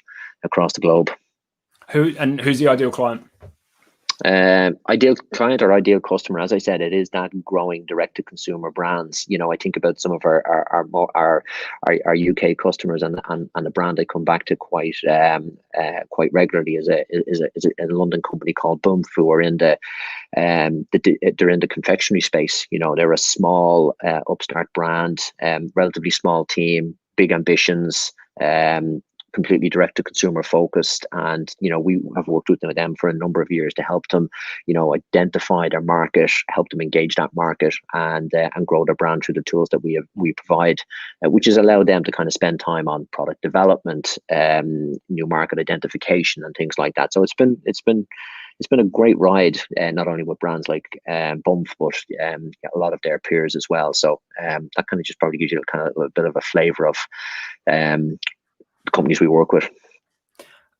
across 0.42 0.72
the 0.72 0.80
globe. 0.80 1.12
Who 1.90 2.14
and 2.18 2.40
who's 2.40 2.58
the 2.58 2.68
ideal 2.68 2.90
client? 2.90 3.24
Um, 4.24 4.78
ideal 4.88 5.14
client 5.34 5.60
or 5.60 5.74
ideal 5.74 6.00
customer, 6.00 6.40
as 6.40 6.50
I 6.50 6.56
said, 6.56 6.80
it 6.80 6.94
is 6.94 7.10
that 7.10 7.44
growing 7.44 7.84
direct 7.84 8.16
to 8.16 8.22
consumer 8.22 8.70
brands. 8.70 9.26
You 9.28 9.36
know, 9.36 9.52
I 9.52 9.56
think 9.56 9.76
about 9.76 10.00
some 10.00 10.10
of 10.10 10.22
our 10.24 10.42
our 10.46 10.88
our 10.94 11.08
our, 11.14 11.98
our, 12.06 12.16
UK 12.16 12.56
customers 12.56 13.02
and, 13.02 13.20
and 13.28 13.50
and 13.54 13.66
a 13.66 13.70
brand 13.70 14.00
I 14.00 14.06
come 14.06 14.24
back 14.24 14.46
to 14.46 14.56
quite 14.56 14.96
um 15.10 15.58
uh, 15.78 16.00
quite 16.08 16.32
regularly 16.32 16.76
is 16.76 16.88
a 16.88 17.04
is 17.10 17.42
a, 17.42 17.48
is 17.54 17.66
a, 17.66 17.86
London 17.92 18.22
company 18.22 18.54
called 18.54 18.80
Boomf 18.80 19.04
who 19.14 19.30
are 19.30 19.42
in 19.42 19.58
the 19.58 19.78
um 20.34 20.86
the, 20.92 21.18
they're 21.36 21.50
in 21.50 21.60
the 21.60 21.68
confectionery 21.68 22.22
space. 22.22 22.66
You 22.70 22.78
know, 22.78 22.94
they're 22.96 23.12
a 23.12 23.18
small 23.18 23.94
uh, 24.02 24.22
upstart 24.30 24.72
brand, 24.72 25.20
um, 25.42 25.70
relatively 25.74 26.10
small 26.10 26.46
team, 26.46 26.96
big 27.16 27.32
ambitions. 27.32 28.12
Um, 28.40 29.02
completely 29.36 29.68
direct 29.68 29.96
to 29.96 30.02
consumer 30.02 30.42
focused 30.42 31.04
and 31.12 31.54
you 31.60 31.68
know 31.68 31.78
we 31.78 32.00
have 32.16 32.26
worked 32.26 32.48
with 32.48 32.60
them 32.74 32.94
for 32.96 33.08
a 33.10 33.12
number 33.12 33.42
of 33.42 33.50
years 33.50 33.74
to 33.74 33.82
help 33.82 34.08
them 34.08 34.30
you 34.66 34.72
know 34.72 34.94
identify 34.94 35.68
their 35.68 35.82
market 35.82 36.32
help 36.48 36.66
them 36.70 36.80
engage 36.80 37.16
that 37.16 37.28
market 37.34 37.74
and 37.92 38.34
uh, 38.34 38.48
and 38.54 38.66
grow 38.66 38.82
their 38.86 38.94
brand 38.94 39.22
through 39.22 39.34
the 39.34 39.42
tools 39.42 39.68
that 39.70 39.84
we 39.84 39.92
have 39.92 40.08
we 40.14 40.32
provide 40.32 40.80
uh, 41.24 41.28
which 41.28 41.44
has 41.44 41.58
allowed 41.58 41.86
them 41.86 42.02
to 42.02 42.10
kind 42.10 42.26
of 42.26 42.32
spend 42.32 42.58
time 42.58 42.88
on 42.88 43.06
product 43.12 43.42
development 43.42 44.16
um, 44.34 44.94
new 45.10 45.26
market 45.26 45.58
identification 45.58 46.42
and 46.42 46.54
things 46.56 46.78
like 46.78 46.94
that 46.94 47.12
so 47.12 47.22
it's 47.22 47.34
been 47.34 47.60
it's 47.66 47.82
been 47.82 48.06
it's 48.58 48.68
been 48.68 48.80
a 48.80 48.84
great 48.84 49.18
ride, 49.18 49.58
uh, 49.78 49.90
not 49.90 50.08
only 50.08 50.22
with 50.22 50.38
brands 50.38 50.68
like 50.68 50.86
um, 51.08 51.42
Boomf, 51.42 51.68
but 51.78 51.94
um, 52.24 52.50
a 52.74 52.78
lot 52.78 52.94
of 52.94 53.00
their 53.02 53.18
peers 53.18 53.54
as 53.54 53.66
well. 53.68 53.92
So 53.92 54.20
um, 54.42 54.70
that 54.76 54.86
kind 54.88 54.98
of 54.98 55.04
just 55.04 55.18
probably 55.18 55.38
gives 55.38 55.52
you 55.52 55.60
kind 55.70 55.86
of 55.86 55.94
a 56.02 56.08
bit 56.14 56.24
of 56.24 56.36
a 56.36 56.40
flavor 56.40 56.86
of 56.86 56.96
um, 57.70 58.18
companies 58.92 59.20
we 59.20 59.28
work 59.28 59.52
with. 59.52 59.68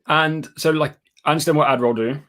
And 0.07 0.49
so, 0.57 0.71
like, 0.71 0.97
I 1.25 1.33
understand 1.33 1.59
what 1.59 1.69
AdRoll 1.69 1.97
do. 1.97 2.21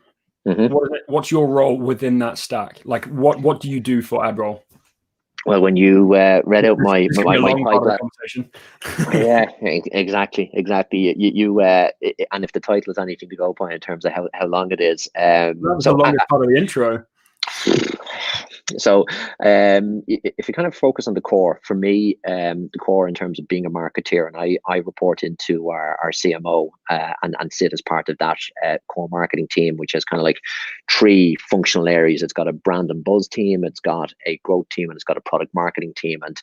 Mm-hmm. 0.47 0.73
What 0.73 0.91
it, 0.93 1.03
what's 1.07 1.31
your 1.31 1.47
role 1.47 1.77
within 1.77 2.19
that 2.19 2.37
stack? 2.37 2.81
Like, 2.85 3.05
what 3.05 3.41
what 3.41 3.59
do 3.59 3.69
you 3.69 3.79
do 3.79 4.01
for 4.01 4.23
AdRoll? 4.23 4.61
Well, 5.45 5.61
when 5.61 5.77
you 5.77 6.13
uh, 6.13 6.41
read 6.45 6.65
out 6.65 6.77
my 6.79 7.07
my, 7.13 7.37
my, 7.37 7.53
my 7.53 7.97
yeah, 9.13 9.45
exactly, 9.61 10.49
exactly. 10.53 11.15
You, 11.17 11.31
you 11.33 11.61
uh, 11.61 11.89
and 12.31 12.43
if 12.43 12.51
the 12.51 12.59
title 12.59 12.91
is 12.91 12.97
anything 12.97 13.29
to 13.29 13.35
go 13.35 13.53
by 13.53 13.73
in 13.73 13.79
terms 13.79 14.03
of 14.03 14.11
how, 14.11 14.27
how 14.33 14.47
long 14.47 14.71
it 14.71 14.81
is, 14.81 15.07
um, 15.15 15.61
that 15.61 15.75
was 15.75 15.83
so 15.83 15.91
the 15.91 15.97
longest 15.97 16.23
I, 16.23 16.25
part 16.29 16.43
of 16.43 16.49
the 16.49 16.57
intro. 16.57 17.05
So, 18.75 19.05
um, 19.43 20.03
if 20.07 20.47
you 20.47 20.53
kind 20.53 20.67
of 20.67 20.75
focus 20.75 21.07
on 21.07 21.13
the 21.13 21.21
core, 21.21 21.61
for 21.63 21.73
me, 21.73 22.17
um, 22.27 22.69
the 22.73 22.79
core 22.79 23.07
in 23.07 23.13
terms 23.13 23.39
of 23.39 23.47
being 23.47 23.65
a 23.65 23.69
marketeer, 23.69 24.27
and 24.27 24.35
I, 24.35 24.57
I 24.67 24.77
report 24.77 25.23
into 25.23 25.69
our, 25.69 25.97
our 26.03 26.11
CMO 26.11 26.69
uh, 26.89 27.13
and, 27.23 27.35
and 27.39 27.53
sit 27.53 27.71
as 27.71 27.81
part 27.81 28.09
of 28.09 28.17
that 28.17 28.37
uh, 28.65 28.77
core 28.89 29.07
marketing 29.09 29.47
team, 29.49 29.77
which 29.77 29.93
has 29.93 30.03
kind 30.03 30.19
of 30.19 30.25
like 30.25 30.39
three 30.91 31.37
functional 31.49 31.87
areas. 31.87 32.21
It's 32.21 32.33
got 32.33 32.49
a 32.49 32.53
brand 32.53 32.91
and 32.91 33.05
buzz 33.05 33.29
team, 33.29 33.63
it's 33.63 33.79
got 33.79 34.11
a 34.25 34.37
growth 34.43 34.67
team, 34.69 34.89
and 34.89 34.97
it's 34.97 35.05
got 35.05 35.17
a 35.17 35.21
product 35.21 35.53
marketing 35.55 35.93
team. 35.95 36.19
And 36.23 36.41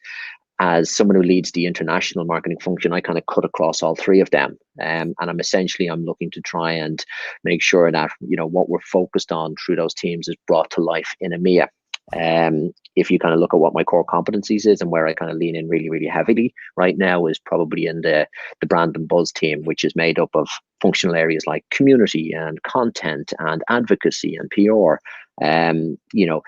as 0.60 0.94
someone 0.94 1.16
who 1.16 1.22
leads 1.22 1.52
the 1.52 1.66
international 1.66 2.24
marketing 2.24 2.60
function, 2.60 2.92
I 2.94 3.00
kind 3.00 3.18
of 3.18 3.26
cut 3.26 3.44
across 3.44 3.82
all 3.82 3.96
three 3.96 4.20
of 4.20 4.30
them. 4.30 4.56
Um, 4.80 5.14
and 5.20 5.30
I'm 5.30 5.40
essentially 5.40 5.88
I'm 5.88 6.04
looking 6.04 6.30
to 6.30 6.40
try 6.40 6.72
and 6.72 7.04
make 7.42 7.60
sure 7.60 7.90
that 7.90 8.10
you 8.20 8.36
know 8.36 8.46
what 8.46 8.68
we're 8.68 8.80
focused 8.80 9.30
on 9.30 9.56
through 9.56 9.76
those 9.76 9.94
teams 9.94 10.28
is 10.28 10.36
brought 10.46 10.70
to 10.70 10.80
life 10.80 11.14
in 11.20 11.32
EMEA. 11.32 11.68
Um, 12.12 12.72
if 12.96 13.10
you 13.10 13.18
kind 13.18 13.34
of 13.34 13.40
look 13.40 13.54
at 13.54 13.60
what 13.60 13.74
my 13.74 13.82
core 13.82 14.04
competencies 14.04 14.66
is 14.66 14.80
and 14.80 14.90
where 14.90 15.06
I 15.06 15.14
kind 15.14 15.30
of 15.30 15.38
lean 15.38 15.56
in 15.56 15.68
really, 15.68 15.88
really 15.88 16.06
heavily 16.06 16.54
right 16.76 16.96
now 16.96 17.26
is 17.26 17.38
probably 17.38 17.86
in 17.86 18.02
the 18.02 18.28
the 18.60 18.66
brand 18.66 18.96
and 18.96 19.08
buzz 19.08 19.32
team, 19.32 19.64
which 19.64 19.84
is 19.84 19.96
made 19.96 20.18
up 20.18 20.30
of 20.34 20.48
functional 20.80 21.16
areas 21.16 21.44
like 21.46 21.64
community 21.70 22.32
and 22.32 22.62
content 22.62 23.32
and 23.38 23.62
advocacy 23.68 24.36
and 24.36 24.50
PR. 24.50 24.96
Um, 25.44 25.96
you 26.12 26.26
know, 26.26 26.42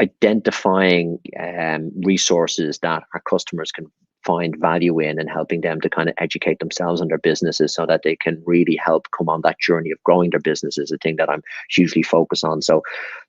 identifying 0.00 1.18
um, 1.38 1.92
resources 2.04 2.78
that 2.80 3.04
our 3.14 3.20
customers 3.28 3.70
can 3.70 3.86
find 4.30 4.56
value 4.60 5.00
in 5.00 5.18
and 5.18 5.28
helping 5.28 5.60
them 5.60 5.80
to 5.80 5.90
kind 5.90 6.08
of 6.08 6.14
educate 6.18 6.60
themselves 6.60 7.00
and 7.00 7.10
their 7.10 7.18
businesses 7.18 7.74
so 7.74 7.84
that 7.84 8.02
they 8.04 8.14
can 8.14 8.40
really 8.46 8.76
help 8.76 9.08
come 9.16 9.28
on 9.28 9.40
that 9.42 9.58
journey 9.58 9.90
of 9.90 10.02
growing 10.04 10.30
their 10.30 10.40
business 10.50 10.78
is 10.78 10.92
a 10.92 10.98
thing 10.98 11.16
that 11.16 11.28
I'm 11.28 11.42
hugely 11.68 12.04
focused 12.04 12.44
on. 12.44 12.62
So 12.62 12.82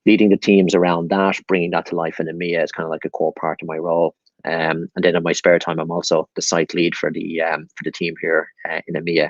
leading 0.06 0.30
the 0.30 0.38
teams 0.38 0.76
around 0.76 1.10
that, 1.10 1.40
bringing 1.48 1.72
that 1.72 1.88
to 1.88 1.96
life 1.96 2.20
in 2.20 2.28
EMEA 2.28 2.64
is 2.64 2.72
kind 2.72 2.86
of 2.86 2.92
like 2.92 3.06
a 3.06 3.10
core 3.10 3.34
part 3.40 3.62
of 3.62 3.68
my 3.68 3.78
role. 3.78 4.14
Um, 4.46 4.90
and 4.96 5.04
then 5.04 5.16
in 5.16 5.24
my 5.24 5.34
spare 5.34 5.60
time, 5.60 5.80
I'm 5.80 5.92
also 5.92 6.28
the 6.36 6.42
site 6.42 6.74
lead 6.76 6.96
for 6.96 7.12
the 7.12 7.42
um, 7.42 7.68
for 7.76 7.84
the 7.84 7.92
team 7.92 8.14
here 8.22 8.48
uh, 8.70 8.82
in 8.88 8.96
EMEA. 8.96 9.30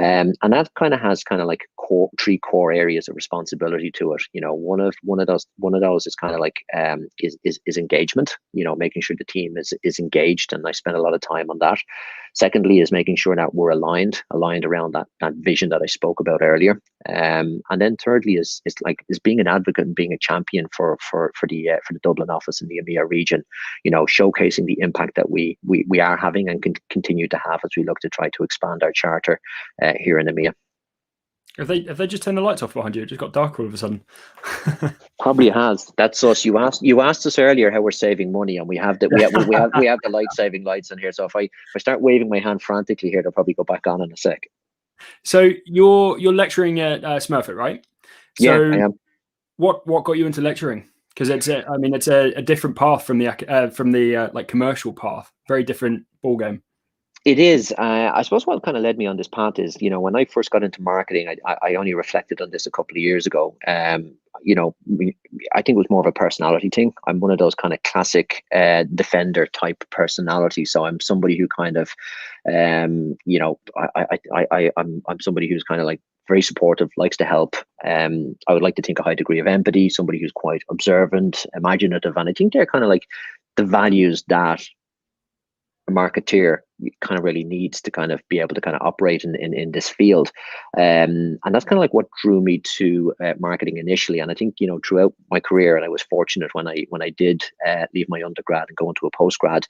Um, 0.00 0.32
and 0.42 0.52
that 0.52 0.72
kind 0.74 0.94
of 0.94 1.00
has 1.00 1.24
kind 1.24 1.40
of 1.40 1.48
like 1.48 1.62
core, 1.76 2.10
three 2.20 2.38
core 2.38 2.72
areas 2.72 3.08
of 3.08 3.16
responsibility 3.16 3.90
to 3.92 4.12
it. 4.12 4.22
You 4.32 4.40
know, 4.40 4.54
one 4.54 4.80
of 4.80 4.94
one 5.02 5.18
of 5.18 5.26
those 5.26 5.46
one 5.58 5.74
of 5.74 5.80
those 5.80 6.06
is 6.06 6.14
kind 6.14 6.34
of 6.34 6.40
like 6.40 6.56
um, 6.76 7.08
is, 7.18 7.36
is 7.42 7.58
is 7.66 7.76
engagement. 7.76 8.36
You 8.52 8.64
know, 8.64 8.76
making 8.76 9.02
sure 9.02 9.16
the 9.18 9.24
team 9.24 9.56
is 9.56 9.72
is 9.82 9.98
engaged, 9.98 10.52
and 10.52 10.64
I 10.66 10.72
spend 10.72 10.96
a 10.96 11.02
lot 11.02 11.14
of 11.14 11.20
time 11.20 11.50
on 11.50 11.58
that. 11.60 11.78
Secondly, 12.34 12.80
is 12.80 12.92
making 12.92 13.16
sure 13.16 13.34
that 13.34 13.54
we're 13.54 13.70
aligned, 13.70 14.22
aligned 14.30 14.64
around 14.64 14.92
that 14.94 15.06
that 15.20 15.32
vision 15.36 15.70
that 15.70 15.82
I 15.82 15.86
spoke 15.86 16.20
about 16.20 16.42
earlier. 16.42 16.80
Um, 17.14 17.62
and 17.70 17.80
then 17.80 17.96
thirdly 17.96 18.34
is 18.34 18.60
is 18.64 18.74
like 18.82 19.04
is 19.08 19.18
being 19.18 19.40
an 19.40 19.48
advocate 19.48 19.86
and 19.86 19.94
being 19.94 20.12
a 20.12 20.18
champion 20.18 20.66
for 20.76 20.98
for 21.00 21.32
for 21.34 21.46
the 21.46 21.70
uh, 21.70 21.76
for 21.86 21.94
the 21.94 22.00
Dublin 22.00 22.30
office 22.30 22.60
and 22.60 22.70
the 22.70 22.80
EMEA 22.80 23.08
region. 23.08 23.44
You 23.84 23.90
know, 23.90 24.04
showcasing 24.04 24.66
the 24.66 24.78
impact 24.80 25.16
that 25.16 25.30
we 25.30 25.58
we 25.66 25.84
we 25.88 26.00
are 26.00 26.16
having 26.16 26.48
and 26.48 26.62
can 26.62 26.74
continue 26.90 27.28
to 27.28 27.38
have 27.38 27.60
as 27.64 27.70
we 27.76 27.84
look 27.84 28.00
to 28.00 28.10
try 28.10 28.28
to 28.30 28.42
expand 28.42 28.82
our 28.82 28.92
charter 28.92 29.40
uh, 29.82 29.94
here 29.98 30.18
in 30.18 30.26
EMEA. 30.26 30.52
Have 31.58 31.66
they 31.66 31.82
have 31.82 31.96
they 31.96 32.06
just 32.06 32.22
turned 32.22 32.38
the 32.38 32.42
lights 32.42 32.62
off 32.62 32.74
behind 32.74 32.94
you? 32.94 33.02
It 33.02 33.06
just 33.06 33.18
got 33.18 33.32
dark 33.32 33.58
all 33.58 33.66
of 33.66 33.74
a 33.74 33.76
sudden. 33.76 34.04
Probably 35.20 35.48
has. 35.48 35.90
That's 35.96 36.22
us. 36.22 36.44
You 36.44 36.56
asked 36.56 36.82
you 36.82 37.00
asked 37.00 37.26
us 37.26 37.36
earlier 37.36 37.70
how 37.72 37.80
we're 37.80 37.90
saving 37.90 38.30
money, 38.30 38.58
and 38.58 38.68
we 38.68 38.76
have 38.76 39.00
the 39.00 39.08
we 39.08 39.22
have 39.22 39.48
we 39.48 39.56
have, 39.56 39.70
we 39.76 39.86
have 39.86 39.98
the 40.04 40.08
light 40.08 40.32
saving 40.32 40.62
lights 40.62 40.92
in 40.92 40.98
here. 40.98 41.10
So 41.10 41.24
if 41.24 41.34
I 41.34 41.42
if 41.42 41.50
I 41.74 41.78
start 41.80 42.00
waving 42.00 42.28
my 42.28 42.38
hand 42.38 42.62
frantically 42.62 43.10
here, 43.10 43.22
they'll 43.22 43.32
probably 43.32 43.54
go 43.54 43.64
back 43.64 43.88
on 43.88 44.00
in 44.02 44.12
a 44.12 44.16
sec. 44.16 44.42
So 45.24 45.50
you're 45.66 46.18
you're 46.18 46.32
lecturing 46.32 46.80
at 46.80 47.04
uh, 47.04 47.16
Smurfit, 47.16 47.56
right? 47.56 47.84
So 48.38 48.44
yeah, 48.44 48.76
I 48.76 48.84
am. 48.84 48.98
What 49.56 49.86
what 49.86 50.04
got 50.04 50.12
you 50.12 50.26
into 50.26 50.40
lecturing? 50.40 50.88
Because 51.10 51.30
it's 51.30 51.48
a, 51.48 51.66
I 51.68 51.76
mean, 51.78 51.94
it's 51.94 52.06
a, 52.06 52.32
a 52.34 52.42
different 52.42 52.76
path 52.76 53.04
from 53.04 53.18
the 53.18 53.28
uh, 53.28 53.70
from 53.70 53.90
the 53.90 54.14
uh, 54.14 54.28
like 54.32 54.46
commercial 54.46 54.92
path. 54.92 55.32
Very 55.48 55.64
different 55.64 56.04
ball 56.22 56.36
game. 56.36 56.62
It 57.24 57.38
is. 57.38 57.74
Uh, 57.76 58.12
I 58.14 58.22
suppose 58.22 58.46
what 58.46 58.62
kind 58.62 58.76
of 58.76 58.82
led 58.82 58.96
me 58.96 59.06
on 59.06 59.16
this 59.16 59.28
path 59.28 59.58
is, 59.58 59.76
you 59.82 59.90
know, 59.90 60.00
when 60.00 60.16
I 60.16 60.24
first 60.24 60.50
got 60.50 60.62
into 60.62 60.80
marketing, 60.80 61.28
I, 61.44 61.56
I 61.62 61.74
only 61.74 61.92
reflected 61.94 62.40
on 62.40 62.50
this 62.50 62.66
a 62.66 62.70
couple 62.70 62.94
of 62.94 63.02
years 63.02 63.26
ago. 63.26 63.56
Um, 63.66 64.14
you 64.42 64.54
know, 64.54 64.74
I 65.54 65.62
think 65.62 65.74
it 65.74 65.76
was 65.76 65.90
more 65.90 66.00
of 66.00 66.06
a 66.06 66.12
personality 66.12 66.70
thing. 66.70 66.92
I'm 67.06 67.18
one 67.18 67.32
of 67.32 67.38
those 67.38 67.56
kind 67.56 67.74
of 67.74 67.82
classic 67.82 68.44
uh, 68.54 68.84
defender 68.94 69.46
type 69.46 69.84
personality. 69.90 70.64
So 70.64 70.84
I'm 70.84 71.00
somebody 71.00 71.36
who 71.36 71.48
kind 71.48 71.76
of, 71.76 71.90
um, 72.52 73.16
you 73.24 73.38
know, 73.40 73.58
I, 73.76 73.88
I, 73.96 74.18
I, 74.32 74.46
I, 74.52 74.70
I'm, 74.76 75.02
I'm 75.08 75.20
somebody 75.20 75.48
who's 75.48 75.64
kind 75.64 75.80
of 75.80 75.86
like 75.86 76.00
very 76.28 76.42
supportive, 76.42 76.90
likes 76.96 77.16
to 77.16 77.24
help. 77.24 77.56
Um, 77.84 78.36
I 78.46 78.52
would 78.52 78.62
like 78.62 78.76
to 78.76 78.82
think 78.82 79.00
a 79.00 79.02
high 79.02 79.14
degree 79.14 79.40
of 79.40 79.46
empathy, 79.46 79.88
somebody 79.88 80.20
who's 80.20 80.32
quite 80.32 80.62
observant, 80.70 81.46
imaginative, 81.54 82.16
and 82.16 82.28
I 82.28 82.32
think 82.32 82.52
they're 82.52 82.66
kind 82.66 82.84
of 82.84 82.88
like 82.88 83.06
the 83.56 83.64
values 83.64 84.22
that 84.28 84.64
a 85.88 85.90
marketeer 85.90 86.58
kind 87.00 87.18
of 87.18 87.24
really 87.24 87.44
needs 87.44 87.80
to 87.80 87.90
kind 87.90 88.12
of 88.12 88.20
be 88.28 88.38
able 88.38 88.54
to 88.54 88.60
kind 88.60 88.76
of 88.76 88.82
operate 88.82 89.24
in, 89.24 89.34
in, 89.34 89.52
in 89.52 89.72
this 89.72 89.88
field. 89.88 90.30
Um, 90.76 91.38
and 91.44 91.52
that's 91.52 91.64
kind 91.64 91.78
of 91.78 91.80
like 91.80 91.94
what 91.94 92.10
drew 92.22 92.40
me 92.40 92.58
to 92.76 93.12
uh, 93.24 93.34
marketing 93.40 93.78
initially. 93.78 94.20
And 94.20 94.30
I 94.30 94.34
think, 94.34 94.56
you 94.58 94.66
know, 94.66 94.78
throughout 94.86 95.14
my 95.30 95.40
career, 95.40 95.76
and 95.76 95.84
I 95.84 95.88
was 95.88 96.02
fortunate 96.02 96.50
when 96.54 96.68
I 96.68 96.86
when 96.90 97.02
I 97.02 97.10
did 97.10 97.42
uh, 97.66 97.86
leave 97.94 98.08
my 98.08 98.22
undergrad 98.22 98.66
and 98.68 98.76
go 98.76 98.88
into 98.88 99.06
a 99.06 99.10
postgrad, 99.10 99.64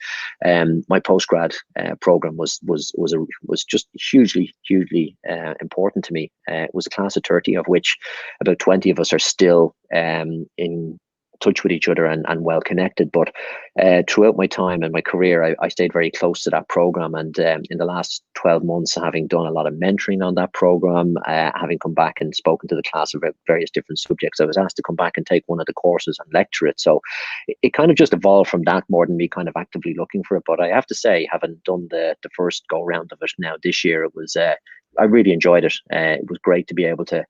um, 0.45 0.83
my 0.89 1.01
postgrad 1.01 1.55
uh, 1.79 1.95
program 2.01 2.37
was 2.37 2.61
was 2.65 2.93
was 2.97 3.13
a, 3.13 3.25
was 3.47 3.65
just 3.65 3.89
hugely, 3.95 4.53
hugely 4.67 5.17
uh, 5.29 5.55
important 5.61 6.05
to 6.07 6.13
me. 6.13 6.31
Uh, 6.51 6.65
it 6.65 6.75
was 6.75 6.87
a 6.87 6.91
class 6.91 7.17
of 7.17 7.23
30 7.27 7.55
of 7.55 7.67
which 7.67 7.97
about 8.41 8.59
20 8.59 8.91
of 8.91 8.99
us 8.99 9.13
are 9.13 9.19
still 9.19 9.75
um, 9.95 10.47
in 10.59 10.99
touch 11.41 11.63
with 11.63 11.73
each 11.73 11.89
other 11.89 12.05
and, 12.05 12.25
and 12.29 12.43
well 12.43 12.61
connected. 12.61 13.11
But 13.13 13.35
uh, 13.81 14.03
throughout 14.09 14.37
my 14.37 14.47
time 14.47 14.83
and 14.83 14.93
my 14.93 15.01
career, 15.01 15.45
I, 15.45 15.55
I 15.61 15.69
stayed 15.69 15.93
very 15.93 16.11
close 16.11 16.43
to 16.43 16.51
that 16.51 16.69
program. 16.69 17.15
And 17.15 17.39
um, 17.41 17.63
in 17.71 17.79
the 17.79 17.85
last 17.85 18.23
12 18.35 18.65
months, 18.65 18.95
having 18.95 19.27
done 19.27 19.47
a 19.47 19.53
lot 19.53 19.67
of 19.67 19.75
mentoring 19.75 20.25
on 20.25 20.35
that 20.35 20.53
program, 20.53 21.17
uh, 21.27 21.53
having 21.55 21.79
come 21.79 21.95
back 21.95 22.21
and 22.21 22.35
spoken 22.35 22.69
to 22.69 22.75
the 22.75 22.83
class 22.83 23.15
about 23.15 23.37
various 23.47 23.71
different 23.71 23.99
subjects, 23.99 24.41
I 24.41 24.47
was 24.47 24.57
asked 24.57 24.77
to 24.77 24.83
come 24.83 24.97
back 24.97 25.17
and 25.17 25.27
take 25.27 25.45
one 25.47 25.61
of 25.61 25.67
the 25.67 25.73
courses 25.73 26.19
and 26.23 26.33
lecture 26.33 26.67
it. 26.67 26.81
So 26.81 27.01
it, 27.47 27.57
it 27.63 27.73
kind 27.73 27.91
of 27.91 27.97
just 27.97 28.13
evolved 28.13 28.51
from 28.51 28.63
that 28.65 28.85
more 28.89 29.07
than 29.07 29.17
me 29.17 29.29
kind 29.29 29.49
of 29.49 29.57
actively 29.57 29.95
looking 29.97 30.25
for 30.25 30.37
it. 30.37 30.45
But 30.47 30.61
I 30.61 30.69
have 30.69 30.87
to 30.87 30.95
say, 30.95 31.29
having 31.31 31.61
done 31.65 31.89
the, 31.91 32.17
the 32.23 32.31
first 32.37 32.67
go 32.69 32.83
round 32.85 33.13
of 33.13 33.19
it 33.23 33.31
now 33.39 33.55
this 33.63 33.85
year, 33.85 34.05
it 34.05 34.15
was. 34.15 34.37
Uh, 34.37 34.55
I 34.99 35.05
really 35.05 35.33
enjoyed 35.33 35.65
it. 35.65 35.75
Uh, 35.93 36.17
it 36.19 36.29
was 36.29 36.39
great 36.39 36.67
to 36.69 36.75
be 36.75 36.85
able 36.85 37.05
to 37.07 37.25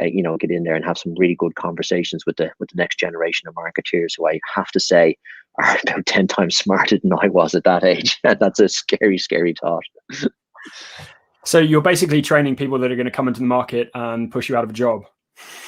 uh, 0.00 0.04
you 0.04 0.22
know, 0.22 0.36
get 0.36 0.50
in 0.50 0.64
there 0.64 0.74
and 0.74 0.84
have 0.84 0.98
some 0.98 1.14
really 1.16 1.34
good 1.34 1.54
conversations 1.54 2.24
with 2.26 2.36
the 2.36 2.50
with 2.58 2.70
the 2.70 2.76
next 2.76 2.98
generation 2.98 3.48
of 3.48 3.54
marketeers 3.54 4.14
who 4.16 4.28
I 4.28 4.40
have 4.54 4.70
to 4.72 4.80
say 4.80 5.16
are 5.58 5.78
about 5.86 6.06
10 6.06 6.26
times 6.26 6.56
smarter 6.56 6.98
than 6.98 7.12
I 7.12 7.28
was 7.28 7.54
at 7.54 7.64
that 7.64 7.84
age. 7.84 8.18
And 8.24 8.38
that's 8.40 8.60
a 8.60 8.68
scary, 8.68 9.18
scary 9.18 9.54
thought. 9.60 9.84
so 11.44 11.58
you're 11.58 11.80
basically 11.80 12.22
training 12.22 12.56
people 12.56 12.78
that 12.78 12.90
are 12.90 12.96
going 12.96 13.06
to 13.06 13.12
come 13.12 13.28
into 13.28 13.40
the 13.40 13.46
market 13.46 13.90
and 13.94 14.30
push 14.30 14.48
you 14.48 14.56
out 14.56 14.64
of 14.64 14.70
a 14.70 14.74
job. 14.74 15.04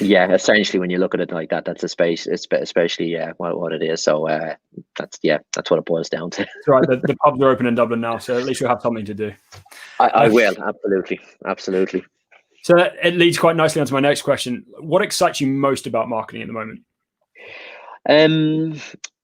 Yeah, 0.00 0.32
essentially, 0.32 0.80
when 0.80 0.90
you 0.90 0.98
look 0.98 1.14
at 1.14 1.20
it 1.20 1.30
like 1.30 1.50
that, 1.50 1.64
that's 1.64 1.84
a 1.84 1.88
space, 1.88 2.26
It's 2.26 2.44
especially 2.50 3.06
yeah, 3.06 3.32
what, 3.36 3.56
what 3.56 3.72
it 3.72 3.84
is. 3.84 4.02
So 4.02 4.26
uh, 4.26 4.56
that's 4.98 5.18
yeah, 5.22 5.38
that's 5.54 5.70
what 5.70 5.78
it 5.78 5.84
boils 5.84 6.08
down 6.08 6.30
to. 6.30 6.46
right. 6.66 6.84
The, 6.88 6.96
the, 6.96 7.14
pubs 7.16 7.40
are 7.40 7.50
open 7.50 7.66
in 7.66 7.76
Dublin 7.76 8.00
now, 8.00 8.18
so 8.18 8.36
at 8.36 8.44
least 8.44 8.60
you'll 8.60 8.68
have 8.68 8.82
something 8.82 9.04
to 9.04 9.14
do. 9.14 9.32
I, 10.00 10.08
I 10.08 10.28
will 10.28 10.56
absolutely, 10.60 11.20
absolutely. 11.46 12.04
So 12.70 12.76
it 13.02 13.16
leads 13.16 13.36
quite 13.36 13.56
nicely 13.56 13.80
onto 13.80 13.94
my 13.94 13.98
next 13.98 14.22
question. 14.22 14.64
What 14.78 15.02
excites 15.02 15.40
you 15.40 15.48
most 15.48 15.88
about 15.88 16.08
marketing 16.08 16.42
at 16.42 16.46
the 16.46 16.52
moment? 16.52 16.82
Um, 18.08 18.80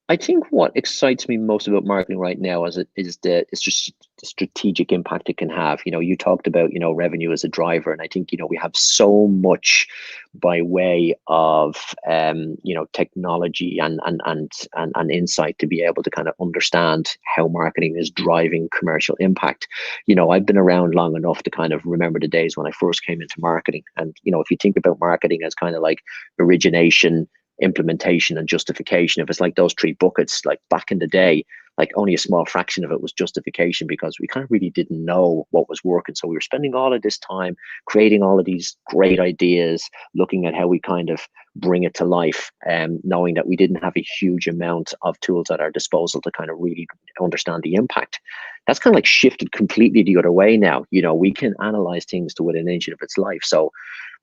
I 0.09 0.17
think 0.17 0.50
what 0.50 0.73
excites 0.75 1.29
me 1.29 1.37
most 1.37 1.69
about 1.69 1.85
marketing 1.85 2.19
right 2.19 2.41
now 2.41 2.65
is 2.65 2.76
it 2.76 2.88
is 2.97 3.19
the 3.19 3.47
is 3.53 3.61
just 3.61 3.93
strategic 4.25 4.92
impact 4.92 5.28
it 5.28 5.37
can 5.37 5.50
have. 5.50 5.80
You 5.85 5.92
know, 5.92 6.00
you 6.00 6.16
talked 6.16 6.46
about 6.46 6.73
you 6.73 6.80
know 6.80 6.92
revenue 6.92 7.32
as 7.32 7.44
a 7.44 7.49
driver, 7.49 7.92
and 7.92 8.00
I 8.00 8.08
think 8.08 8.32
you 8.32 8.38
know 8.38 8.46
we 8.46 8.56
have 8.56 8.75
so 8.75 9.26
much 9.28 9.87
by 10.35 10.62
way 10.62 11.14
of 11.26 11.94
um, 12.08 12.56
you 12.62 12.75
know 12.75 12.87
technology 12.92 13.78
and 13.78 14.00
and 14.06 14.20
and 14.25 14.50
and, 14.75 14.92
and 14.94 15.11
insight 15.11 15.58
to 15.58 15.66
be 15.66 15.82
able 15.82 16.02
to 16.02 16.11
kind 16.11 16.28
of 16.28 16.35
understand 16.40 17.16
how 17.37 17.49
marketing 17.49 17.96
is 17.96 18.11
driving 18.11 18.68
commercial 18.76 19.16
impact. 19.16 19.68
You 20.06 20.14
know, 20.14 20.30
I've 20.30 20.46
been 20.46 20.58
around 20.58 20.94
long 20.94 21.16
enough 21.16 21.42
to 21.42 21.50
kind 21.50 21.73
of 21.73 21.85
remember 21.85 22.18
the 22.18 22.28
days 22.28 22.56
when 22.56 22.66
I 22.66 22.73
first 22.73 23.04
came 23.04 23.20
into 23.20 23.40
marketing, 23.40 23.85
and 23.96 24.16
you 24.23 24.32
know, 24.32 24.40
if 24.40 24.50
you 24.50 24.56
think 24.56 24.76
about 24.76 25.00
marketing 25.00 25.40
as 25.44 25.54
kind 25.54 25.76
of 25.76 25.82
like 25.82 26.02
origination 26.38 27.28
implementation 27.62 28.37
and 28.37 28.49
justification. 28.49 29.23
If 29.23 29.30
it's 29.30 29.40
like 29.40 29.56
those 29.56 29.75
three 29.75 29.94
buckets, 29.94 30.44
like 30.44 30.61
back 30.68 30.90
in 30.90 30.99
the 30.99 31.06
day, 31.06 31.44
like 31.78 31.90
only 31.95 32.14
a 32.14 32.18
small 32.18 32.47
fraction 32.47 32.85
of 32.85 32.90
it 32.90 33.02
was 33.02 33.12
justification 33.12 33.87
because 33.87 34.18
we 34.18 34.26
kind 34.26 34.45
of 34.45 34.50
really 34.50 34.71
didn't 34.71 35.04
know 35.04 35.47
what 35.50 35.68
was 35.68 35.85
working. 35.85 36.14
So 36.14 36.28
we 36.28 36.35
were 36.35 36.40
spending 36.40 36.75
all 36.75 36.92
of 36.92 37.02
this 37.02 37.18
time 37.18 37.56
creating 37.87 38.23
all 38.23 38.38
of 38.38 38.47
these 38.47 38.76
great 38.87 39.21
ideas, 39.21 39.88
looking 40.14 40.47
at 40.47 40.54
how 40.54 40.66
we 40.66 40.80
kind 40.80 41.11
of 41.11 41.26
bring 41.54 41.85
it 41.85 41.95
to 41.95 42.04
life, 42.04 42.50
um, 42.68 43.00
knowing 43.02 43.35
that 43.35 43.47
we 43.47 43.56
didn't 43.56 43.83
have 43.83 43.97
a 43.97 44.06
huge 44.18 44.47
amount 44.47 44.95
of 45.02 45.18
tools 45.21 45.50
at 45.50 45.61
our 45.61 45.71
disposal 45.71 46.21
to 46.23 46.30
kind 46.30 46.50
of 46.50 46.56
really 46.59 46.87
understand 47.21 47.62
the 47.62 47.75
impact. 47.75 48.21
That's 48.66 48.78
kind 48.78 48.95
of 48.95 48.97
like 48.97 49.06
shifted 49.06 49.52
completely 49.52 50.02
the 50.02 50.16
other 50.16 50.33
way 50.33 50.56
now. 50.56 50.85
You 50.90 51.02
know, 51.02 51.14
we 51.14 51.33
can 51.33 51.54
analyze 51.62 52.04
things 52.04 52.35
to 52.35 52.42
within 52.42 52.68
an 52.68 52.75
inch 52.75 52.88
of 52.88 53.00
its 53.00 53.16
life. 53.16 53.42
So 53.42 53.73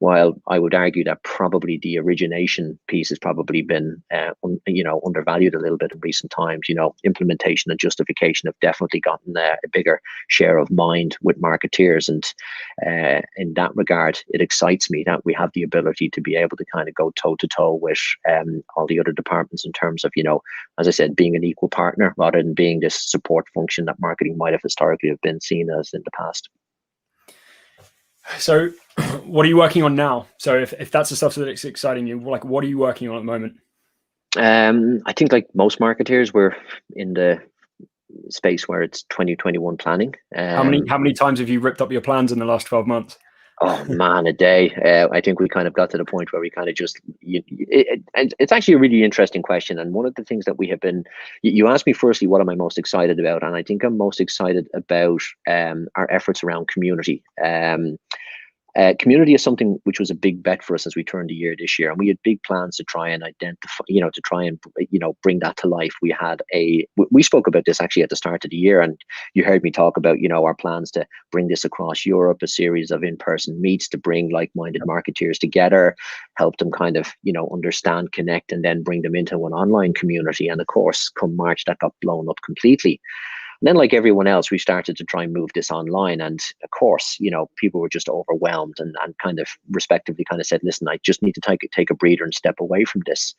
while 0.03 0.33
I 0.49 0.59
would 0.59 0.73
argue 0.73 1.05
that 1.05 1.23
probably 1.23 1.79
the 1.81 1.97
origination 1.97 2.77
piece 2.89 3.07
has 3.07 3.17
probably 3.17 3.61
been, 3.61 4.03
uh, 4.13 4.31
un, 4.43 4.59
you 4.67 4.83
know, 4.83 5.01
undervalued 5.05 5.55
a 5.55 5.61
little 5.61 5.77
bit 5.77 5.93
in 5.93 5.99
recent 6.01 6.29
times, 6.29 6.67
you 6.67 6.75
know, 6.75 6.93
implementation 7.05 7.71
and 7.71 7.79
justification 7.79 8.47
have 8.47 8.59
definitely 8.59 8.99
gotten 8.99 9.37
uh, 9.37 9.55
a 9.63 9.69
bigger 9.71 10.01
share 10.27 10.57
of 10.57 10.69
mind 10.69 11.15
with 11.21 11.41
marketeers. 11.41 12.09
And 12.09 12.25
uh, 12.85 13.21
in 13.37 13.53
that 13.53 13.73
regard, 13.77 14.19
it 14.27 14.41
excites 14.41 14.91
me 14.91 15.05
that 15.05 15.23
we 15.23 15.33
have 15.35 15.51
the 15.53 15.63
ability 15.63 16.09
to 16.09 16.19
be 16.19 16.35
able 16.35 16.57
to 16.57 16.65
kind 16.65 16.89
of 16.89 16.95
go 16.95 17.13
toe 17.15 17.37
to 17.37 17.47
toe 17.47 17.79
with 17.81 18.01
um, 18.29 18.61
all 18.75 18.85
the 18.85 18.99
other 18.99 19.13
departments 19.13 19.65
in 19.65 19.71
terms 19.71 20.03
of, 20.03 20.11
you 20.17 20.23
know, 20.23 20.41
as 20.77 20.89
I 20.89 20.91
said, 20.91 21.15
being 21.15 21.37
an 21.37 21.45
equal 21.45 21.69
partner 21.69 22.13
rather 22.17 22.43
than 22.43 22.53
being 22.53 22.81
this 22.81 23.09
support 23.09 23.45
function 23.53 23.85
that 23.85 24.01
marketing 24.01 24.35
might 24.35 24.51
have 24.51 24.63
historically 24.63 25.07
have 25.07 25.21
been 25.21 25.39
seen 25.39 25.69
as 25.69 25.93
in 25.93 26.01
the 26.03 26.11
past. 26.11 26.49
So, 28.37 28.69
what 29.25 29.45
are 29.45 29.49
you 29.49 29.57
working 29.57 29.83
on 29.83 29.95
now? 29.95 30.27
So, 30.37 30.57
if, 30.57 30.73
if 30.73 30.91
that's 30.91 31.09
the 31.09 31.15
stuff 31.15 31.35
that's 31.35 31.65
exciting 31.65 32.07
you, 32.07 32.19
like, 32.19 32.45
what 32.45 32.63
are 32.63 32.67
you 32.67 32.77
working 32.77 33.09
on 33.09 33.15
at 33.15 33.19
the 33.19 33.25
moment? 33.25 33.55
Um, 34.35 35.01
I 35.05 35.13
think, 35.13 35.31
like 35.31 35.47
most 35.53 35.79
marketers, 35.79 36.33
we're 36.33 36.55
in 36.95 37.13
the 37.13 37.41
space 38.29 38.67
where 38.67 38.81
it's 38.81 39.03
2021 39.03 39.77
planning. 39.77 40.15
Um, 40.35 40.49
how 40.49 40.63
many 40.63 40.83
how 40.87 40.97
many 40.97 41.13
times 41.13 41.39
have 41.39 41.49
you 41.49 41.59
ripped 41.59 41.81
up 41.81 41.91
your 41.91 42.01
plans 42.01 42.31
in 42.31 42.39
the 42.39 42.45
last 42.45 42.67
12 42.67 42.87
months? 42.87 43.17
Oh 43.61 43.83
man, 43.85 44.27
a 44.27 44.33
day. 44.33 44.73
Uh, 44.75 45.07
I 45.11 45.21
think 45.21 45.39
we 45.39 45.47
kind 45.47 45.67
of 45.67 45.73
got 45.73 45.89
to 45.91 45.97
the 45.97 46.05
point 46.05 46.31
where 46.31 46.41
we 46.41 46.49
kind 46.49 46.69
of 46.69 46.75
just. 46.75 46.99
You, 47.21 47.43
it, 47.47 48.03
it, 48.13 48.33
it's 48.39 48.51
actually 48.51 48.75
a 48.75 48.79
really 48.79 49.03
interesting 49.03 49.41
question, 49.41 49.79
and 49.79 49.93
one 49.93 50.05
of 50.05 50.15
the 50.15 50.23
things 50.23 50.45
that 50.45 50.57
we 50.57 50.67
have 50.67 50.79
been. 50.79 51.03
You, 51.41 51.51
you 51.51 51.67
asked 51.67 51.87
me 51.87 51.93
firstly, 51.93 52.27
what 52.27 52.41
am 52.41 52.49
I 52.49 52.55
most 52.55 52.77
excited 52.77 53.19
about, 53.19 53.43
and 53.43 53.55
I 53.55 53.63
think 53.63 53.83
I'm 53.83 53.97
most 53.97 54.19
excited 54.19 54.67
about 54.73 55.21
um, 55.47 55.87
our 55.95 56.09
efforts 56.11 56.43
around 56.43 56.67
community. 56.67 57.23
Um, 57.43 57.97
uh, 58.75 58.93
community 58.97 59.35
is 59.35 59.43
something 59.43 59.79
which 59.83 59.99
was 59.99 60.09
a 60.09 60.15
big 60.15 60.41
bet 60.41 60.63
for 60.63 60.73
us 60.73 60.87
as 60.87 60.95
we 60.95 61.03
turned 61.03 61.29
the 61.29 61.35
year 61.35 61.55
this 61.57 61.77
year, 61.77 61.89
and 61.89 61.99
we 61.99 62.07
had 62.07 62.17
big 62.23 62.41
plans 62.43 62.77
to 62.77 62.83
try 62.83 63.07
and 63.07 63.23
identify, 63.23 63.83
you 63.87 64.01
know, 64.01 64.09
to 64.09 64.21
try 64.21 64.43
and 64.43 64.59
you 64.89 64.97
know 64.97 65.15
bring 65.21 65.39
that 65.39 65.57
to 65.57 65.67
life. 65.67 65.93
We 66.01 66.15
had 66.17 66.41
a 66.53 66.87
we 67.11 67.21
spoke 67.21 67.45
about 67.45 67.65
this 67.65 67.79
actually 67.79 68.03
at 68.03 68.09
the 68.09 68.15
start 68.15 68.43
of 68.43 68.51
the 68.51 68.57
year, 68.57 68.81
and 68.81 68.99
you 69.35 69.43
heard 69.43 69.61
me 69.61 69.69
talk 69.69 69.95
about 69.95 70.19
you 70.19 70.27
know 70.27 70.43
our 70.43 70.55
plans 70.55 70.89
to 70.91 71.05
bring 71.31 71.49
this 71.49 71.63
across 71.63 72.05
Europe, 72.05 72.41
a 72.41 72.47
series 72.47 72.89
of 72.89 73.03
in-person 73.03 73.61
meets 73.61 73.87
to 73.89 73.97
bring 73.97 74.31
like-minded 74.31 74.81
marketeers 74.87 75.37
together, 75.37 75.95
help 76.37 76.57
them 76.57 76.71
kind 76.71 76.97
of 76.97 77.13
you 77.21 77.33
know 77.33 77.47
understand, 77.53 78.11
connect, 78.11 78.51
and 78.51 78.65
then 78.65 78.81
bring 78.81 79.03
them 79.03 79.15
into 79.15 79.35
an 79.45 79.53
online 79.53 79.93
community. 79.93 80.47
And 80.47 80.59
of 80.59 80.67
course, 80.67 81.09
come 81.09 81.35
March, 81.35 81.65
that 81.65 81.79
got 81.79 81.93
blown 82.01 82.27
up 82.27 82.41
completely. 82.43 82.99
And 83.63 83.69
then, 83.69 83.75
like 83.77 83.93
everyone 83.93 84.27
else, 84.27 84.51
we 84.51 84.57
started 84.57 84.97
to 84.97 85.05
try 85.05 85.23
and 85.23 85.31
move 85.31 85.51
this 85.55 85.71
online. 85.71 86.19
And 86.19 86.41
of 86.65 86.71
course, 86.71 87.15
you 87.17 87.31
know, 87.31 87.49
people 87.55 87.79
were 87.79 87.87
just 87.87 88.09
overwhelmed 88.09 88.73
and, 88.77 88.93
and 89.01 89.17
kind 89.19 89.39
of 89.39 89.47
respectively 89.71 90.25
kind 90.29 90.41
of 90.41 90.45
said, 90.45 90.59
listen, 90.63 90.89
I 90.89 90.99
just 91.01 91.21
need 91.21 91.31
to 91.35 91.39
take, 91.39 91.61
take 91.71 91.89
a 91.89 91.95
breather 91.95 92.25
and 92.25 92.33
step 92.33 92.55
away 92.59 92.83
from 92.83 93.03
this. 93.05 93.33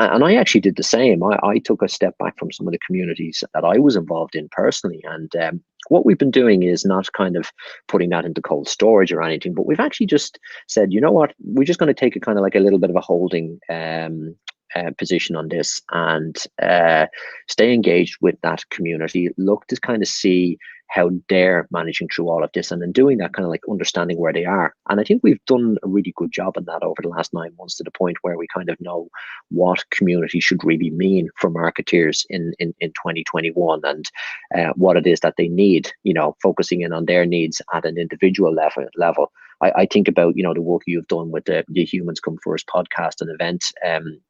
And 0.00 0.24
I 0.24 0.34
actually 0.34 0.62
did 0.62 0.74
the 0.74 0.82
same. 0.82 1.22
I, 1.22 1.38
I 1.44 1.58
took 1.58 1.80
a 1.82 1.88
step 1.88 2.18
back 2.18 2.36
from 2.40 2.50
some 2.50 2.66
of 2.66 2.72
the 2.72 2.80
communities 2.84 3.44
that 3.54 3.64
I 3.64 3.78
was 3.78 3.94
involved 3.94 4.34
in 4.34 4.48
personally. 4.48 5.00
And 5.04 5.36
um, 5.36 5.62
what 5.90 6.04
we've 6.04 6.18
been 6.18 6.32
doing 6.32 6.64
is 6.64 6.84
not 6.84 7.12
kind 7.12 7.36
of 7.36 7.52
putting 7.86 8.10
that 8.10 8.24
into 8.24 8.42
cold 8.42 8.68
storage 8.68 9.12
or 9.12 9.22
anything, 9.22 9.54
but 9.54 9.66
we've 9.66 9.78
actually 9.78 10.06
just 10.06 10.40
said, 10.66 10.92
you 10.92 11.00
know 11.00 11.12
what, 11.12 11.34
we're 11.44 11.62
just 11.62 11.78
going 11.78 11.86
to 11.86 11.94
take 11.94 12.16
a 12.16 12.20
kind 12.20 12.36
of 12.36 12.42
like 12.42 12.56
a 12.56 12.60
little 12.60 12.80
bit 12.80 12.90
of 12.90 12.96
a 12.96 13.00
holding 13.00 13.60
um, 13.70 14.34
uh, 14.74 14.90
position 14.98 15.36
on 15.36 15.48
this 15.48 15.80
and 15.92 16.36
uh, 16.62 17.06
stay 17.48 17.72
engaged 17.72 18.16
with 18.20 18.36
that 18.42 18.68
community. 18.70 19.30
Look 19.36 19.66
to 19.68 19.80
kind 19.80 20.02
of 20.02 20.08
see 20.08 20.58
how 20.88 21.10
they're 21.28 21.68
managing 21.70 22.08
through 22.08 22.28
all 22.28 22.42
of 22.42 22.50
this 22.52 22.70
and 22.70 22.80
then 22.80 22.92
doing 22.92 23.18
that 23.18 23.34
kind 23.34 23.44
of 23.44 23.50
like 23.50 23.60
understanding 23.70 24.18
where 24.18 24.32
they 24.32 24.46
are. 24.46 24.74
And 24.88 25.00
I 25.00 25.04
think 25.04 25.20
we've 25.22 25.44
done 25.46 25.76
a 25.82 25.88
really 25.88 26.14
good 26.16 26.32
job 26.32 26.54
on 26.56 26.64
that 26.64 26.82
over 26.82 27.02
the 27.02 27.08
last 27.08 27.34
nine 27.34 27.52
months 27.58 27.76
to 27.76 27.84
the 27.84 27.90
point 27.90 28.16
where 28.22 28.38
we 28.38 28.46
kind 28.52 28.70
of 28.70 28.80
know 28.80 29.08
what 29.50 29.88
community 29.90 30.40
should 30.40 30.64
really 30.64 30.90
mean 30.90 31.28
for 31.36 31.50
marketeers 31.50 32.24
in, 32.30 32.54
in, 32.58 32.74
in 32.80 32.88
2021 32.90 33.80
and 33.84 34.10
uh, 34.56 34.72
what 34.76 34.96
it 34.96 35.06
is 35.06 35.20
that 35.20 35.34
they 35.36 35.48
need, 35.48 35.92
you 36.04 36.14
know, 36.14 36.34
focusing 36.42 36.80
in 36.80 36.92
on 36.92 37.04
their 37.04 37.26
needs 37.26 37.60
at 37.74 37.84
an 37.84 37.98
individual 37.98 38.52
level. 38.52 38.86
level. 38.96 39.30
I, 39.60 39.72
I 39.76 39.86
think 39.86 40.08
about, 40.08 40.36
you 40.36 40.42
know, 40.42 40.54
the 40.54 40.62
work 40.62 40.82
you've 40.86 41.08
done 41.08 41.30
with 41.30 41.44
the, 41.44 41.64
the 41.68 41.84
Humans 41.84 42.20
Come 42.20 42.38
First 42.42 42.66
podcast 42.66 43.20
and 43.20 43.30
event 43.30 43.64
um, 43.86 44.20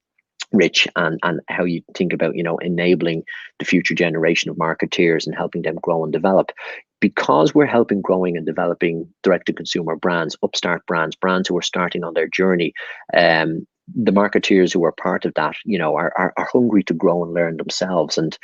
rich 0.53 0.89
and 0.97 1.19
and 1.23 1.41
how 1.49 1.65
you 1.65 1.83
think 1.95 2.13
about 2.13 2.37
you 2.37 2.43
know 2.43 2.59
enabling 2.59 3.23
the 3.59 3.65
future 3.65 3.95
generation 3.95 4.51
of 4.51 4.57
marketeers 4.57 5.27
and 5.27 5.35
helping 5.35 5.63
them 5.63 5.77
grow 5.83 6.05
and 6.05 6.13
develop. 6.13 6.53
Because 7.01 7.55
we're 7.55 7.67
helping 7.67 8.03
growing 8.03 8.37
and 8.37 8.45
developing 8.45 9.09
direct 9.23 9.47
to 9.47 9.53
consumer 9.53 9.95
brands 9.95 10.37
upstart 10.43 10.85
brands 10.87 11.15
brands 11.15 11.49
who 11.49 11.57
are 11.57 11.63
starting 11.63 12.03
on 12.03 12.15
their 12.15 12.27
journey 12.27 12.73
um 13.17 13.67
the 13.95 14.13
marketeers 14.13 14.73
who 14.73 14.85
are 14.85 14.93
part 14.93 15.25
of 15.25 15.33
that 15.35 15.55
you 15.65 15.79
know 15.79 15.97
are, 15.97 16.13
are, 16.17 16.33
are 16.37 16.49
hungry 16.53 16.83
to 16.85 16.95
grow 16.95 17.23
and 17.23 17.33
learn 17.33 17.57
themselves. 17.57 18.19
And 18.19 18.37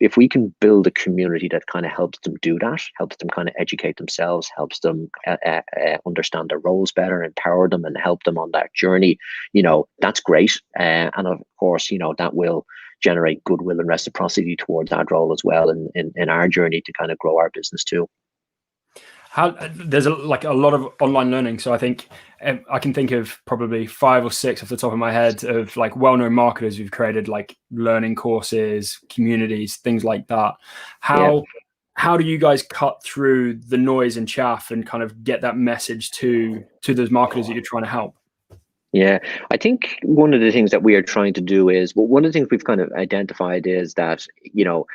if 0.00 0.16
we 0.16 0.28
can 0.28 0.54
build 0.60 0.86
a 0.86 0.90
community 0.90 1.48
that 1.50 1.66
kind 1.66 1.84
of 1.84 1.92
helps 1.92 2.18
them 2.20 2.34
do 2.40 2.58
that, 2.60 2.80
helps 2.96 3.16
them 3.16 3.28
kind 3.28 3.48
of 3.48 3.54
educate 3.58 3.96
themselves, 3.96 4.50
helps 4.56 4.80
them 4.80 5.10
uh, 5.26 5.36
uh, 5.44 5.62
uh, 5.80 5.98
understand 6.06 6.48
their 6.48 6.58
roles 6.58 6.92
better, 6.92 7.22
empower 7.22 7.68
them, 7.68 7.84
and 7.84 7.96
help 7.96 8.22
them 8.24 8.38
on 8.38 8.50
that 8.52 8.72
journey, 8.74 9.18
you 9.52 9.62
know, 9.62 9.86
that's 10.00 10.20
great. 10.20 10.60
Uh, 10.78 11.10
and 11.16 11.26
of 11.26 11.40
course, 11.58 11.90
you 11.90 11.98
know, 11.98 12.14
that 12.18 12.34
will 12.34 12.64
generate 13.02 13.44
goodwill 13.44 13.78
and 13.78 13.88
reciprocity 13.88 14.56
towards 14.56 14.90
that 14.90 15.10
role 15.10 15.32
as 15.32 15.44
well 15.44 15.68
in, 15.70 15.88
in, 15.94 16.12
in 16.16 16.28
our 16.28 16.48
journey 16.48 16.82
to 16.84 16.92
kind 16.92 17.12
of 17.12 17.18
grow 17.18 17.38
our 17.38 17.50
business 17.50 17.84
too 17.84 18.08
how 19.30 19.54
there's 19.74 20.06
a, 20.06 20.10
like 20.10 20.44
a 20.44 20.52
lot 20.52 20.74
of 20.74 20.88
online 21.00 21.30
learning 21.30 21.58
so 21.58 21.72
i 21.72 21.78
think 21.78 22.08
um, 22.42 22.60
i 22.70 22.78
can 22.78 22.94
think 22.94 23.10
of 23.10 23.40
probably 23.44 23.86
five 23.86 24.24
or 24.24 24.30
six 24.30 24.62
off 24.62 24.68
the 24.68 24.76
top 24.76 24.92
of 24.92 24.98
my 24.98 25.12
head 25.12 25.42
of 25.44 25.76
like 25.76 25.96
well-known 25.96 26.32
marketers 26.32 26.76
who've 26.76 26.90
created 26.90 27.28
like 27.28 27.56
learning 27.70 28.14
courses 28.14 29.00
communities 29.08 29.76
things 29.76 30.04
like 30.04 30.26
that. 30.28 30.54
How 31.00 31.36
yeah. 31.36 31.42
how 31.94 32.16
do 32.16 32.24
you 32.24 32.38
guys 32.38 32.62
cut 32.62 33.02
through 33.02 33.54
the 33.54 33.78
noise 33.78 34.16
and 34.16 34.28
chaff 34.28 34.70
and 34.70 34.86
kind 34.86 35.02
of 35.02 35.24
get 35.24 35.40
that 35.42 35.56
message 35.56 36.10
to 36.12 36.64
to 36.82 36.94
those 36.94 37.10
marketers 37.10 37.46
that 37.46 37.54
you're 37.54 37.62
trying 37.62 37.84
to 37.84 37.90
help? 37.90 38.14
Yeah, 38.92 39.18
I 39.50 39.58
think 39.58 39.98
one 40.02 40.32
of 40.32 40.40
the 40.40 40.50
things 40.50 40.70
that 40.70 40.82
we 40.82 40.94
are 40.94 41.02
trying 41.02 41.34
to 41.34 41.42
do 41.42 41.68
is, 41.68 41.94
well, 41.94 42.06
one 42.06 42.24
of 42.24 42.32
the 42.32 42.38
things 42.38 42.48
we've 42.50 42.64
kind 42.64 42.80
of 42.80 42.90
identified 42.92 43.66
is 43.66 43.92
that, 43.94 44.26
you 44.42 44.64
know, 44.64 44.86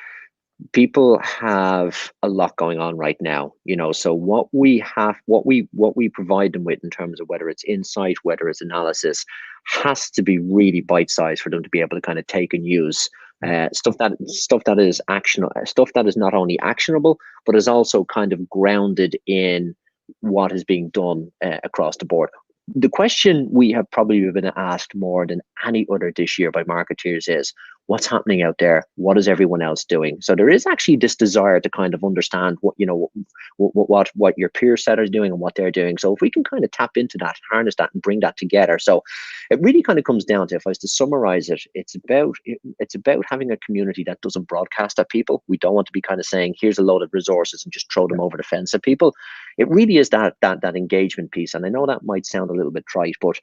people 0.71 1.19
have 1.19 2.12
a 2.21 2.30
lot 2.30 2.56
going 2.58 2.80
on 2.80 2.95
right 2.95 3.17
now 3.19 3.52
you 3.65 3.76
know 3.76 3.91
so 3.91 4.13
what 4.13 4.47
we 4.52 4.80
have 4.80 5.15
what 5.26 5.45
we 5.45 5.67
what 5.71 5.97
we 5.97 6.08
provide 6.10 6.54
them 6.54 6.63
with 6.63 6.80
in 6.84 6.89
terms 6.89 7.19
of 7.19 7.28
whether 7.28 7.49
it's 7.49 7.63
insight 7.65 8.15
whether 8.23 8.47
it's 8.47 8.62
analysis 8.62 9.26
has 9.65 10.10
to 10.10 10.21
be 10.21 10.39
really 10.39 10.82
bite 10.82 11.10
sized 11.10 11.41
for 11.41 11.49
them 11.49 11.63
to 11.63 11.69
be 11.69 11.82
able 11.82 11.97
to 11.97 12.02
kind 12.02 12.19
of 12.19 12.28
take 12.28 12.54
and 12.54 12.65
use 12.65 13.10
uh, 13.45 13.67
stuff 13.73 13.97
that 13.97 14.13
stuff 14.26 14.63
that 14.65 14.80
is 14.80 15.02
action 15.10 15.45
stuff 15.65 15.91
that 15.93 16.08
is 16.08 16.15
not 16.15 16.34
only 16.34 16.58
actionable 16.60 17.17
but 17.45 17.56
is 17.56 17.67
also 17.67 18.06
kind 18.06 18.32
of 18.32 18.49
grounded 18.49 19.17
in 19.28 19.76
what 20.21 20.52
is 20.52 20.63
being 20.63 20.89
done 20.89 21.32
uh, 21.43 21.58
across 21.63 21.97
the 21.97 22.06
board. 22.06 22.30
The 22.76 22.89
question 22.89 23.49
we 23.52 23.71
have 23.71 23.89
probably 23.91 24.30
been 24.32 24.52
asked 24.56 24.95
more 24.95 25.28
than 25.28 25.41
any 25.65 25.86
other 25.91 26.13
this 26.15 26.39
year 26.39 26.52
by 26.52 26.63
marketeers 26.63 27.28
is 27.28 27.54
what's 27.87 28.07
happening 28.07 28.41
out 28.41 28.57
there? 28.59 28.85
What 28.95 29.17
is 29.17 29.27
everyone 29.27 29.61
else 29.61 29.83
doing? 29.83 30.17
So 30.21 30.35
there 30.35 30.49
is 30.49 30.65
actually 30.65 30.97
this 30.97 31.15
desire 31.15 31.59
to 31.59 31.69
kind 31.69 31.93
of 31.93 32.03
understand 32.03 32.57
what 32.61 32.75
you 32.77 32.85
know 32.85 33.11
what 33.57 33.89
what 33.89 34.09
what 34.15 34.37
your 34.37 34.49
peer 34.49 34.77
set 34.77 34.99
are 34.99 35.05
doing 35.05 35.31
and 35.31 35.39
what 35.39 35.55
they're 35.55 35.71
doing. 35.71 35.97
So 35.97 36.13
if 36.13 36.21
we 36.21 36.31
can 36.31 36.43
kind 36.43 36.63
of 36.63 36.71
tap 36.71 36.91
into 36.95 37.17
that 37.19 37.35
harness 37.51 37.75
that 37.75 37.89
and 37.93 38.01
bring 38.01 38.21
that 38.21 38.37
together. 38.37 38.79
So 38.79 39.03
it 39.49 39.61
really 39.61 39.83
kind 39.83 39.99
of 39.99 40.05
comes 40.05 40.25
down 40.25 40.47
to 40.47 40.55
if 40.55 40.65
i 40.65 40.69
was 40.69 40.77
to 40.79 40.87
summarize 40.87 41.49
it 41.49 41.61
it's 41.73 41.95
about 41.95 42.35
it's 42.79 42.95
about 42.95 43.25
having 43.27 43.51
a 43.51 43.57
community 43.57 44.03
that 44.05 44.21
doesn't 44.21 44.47
broadcast 44.47 44.99
at 44.99 45.09
people. 45.09 45.43
We 45.47 45.57
don't 45.57 45.75
want 45.75 45.87
to 45.87 45.93
be 45.93 46.01
kind 46.01 46.19
of 46.19 46.25
saying 46.25 46.55
here's 46.59 46.79
a 46.79 46.83
load 46.83 47.01
of 47.01 47.13
resources 47.13 47.63
and 47.63 47.73
just 47.73 47.91
throw 47.91 48.07
them 48.07 48.21
over 48.21 48.37
the 48.37 48.43
fence 48.43 48.73
at 48.73 48.83
people. 48.83 49.13
It 49.57 49.69
really 49.69 49.97
is 49.97 50.09
that 50.09 50.35
that 50.41 50.61
that 50.61 50.75
engagement 50.75 51.31
piece. 51.31 51.53
And 51.53 51.65
i 51.65 51.69
know 51.69 51.85
that 51.85 52.03
might 52.03 52.25
sound 52.25 52.49
a 52.49 52.53
little 52.53 52.71
bit 52.71 52.85
trite 52.85 53.15
but 53.21 53.39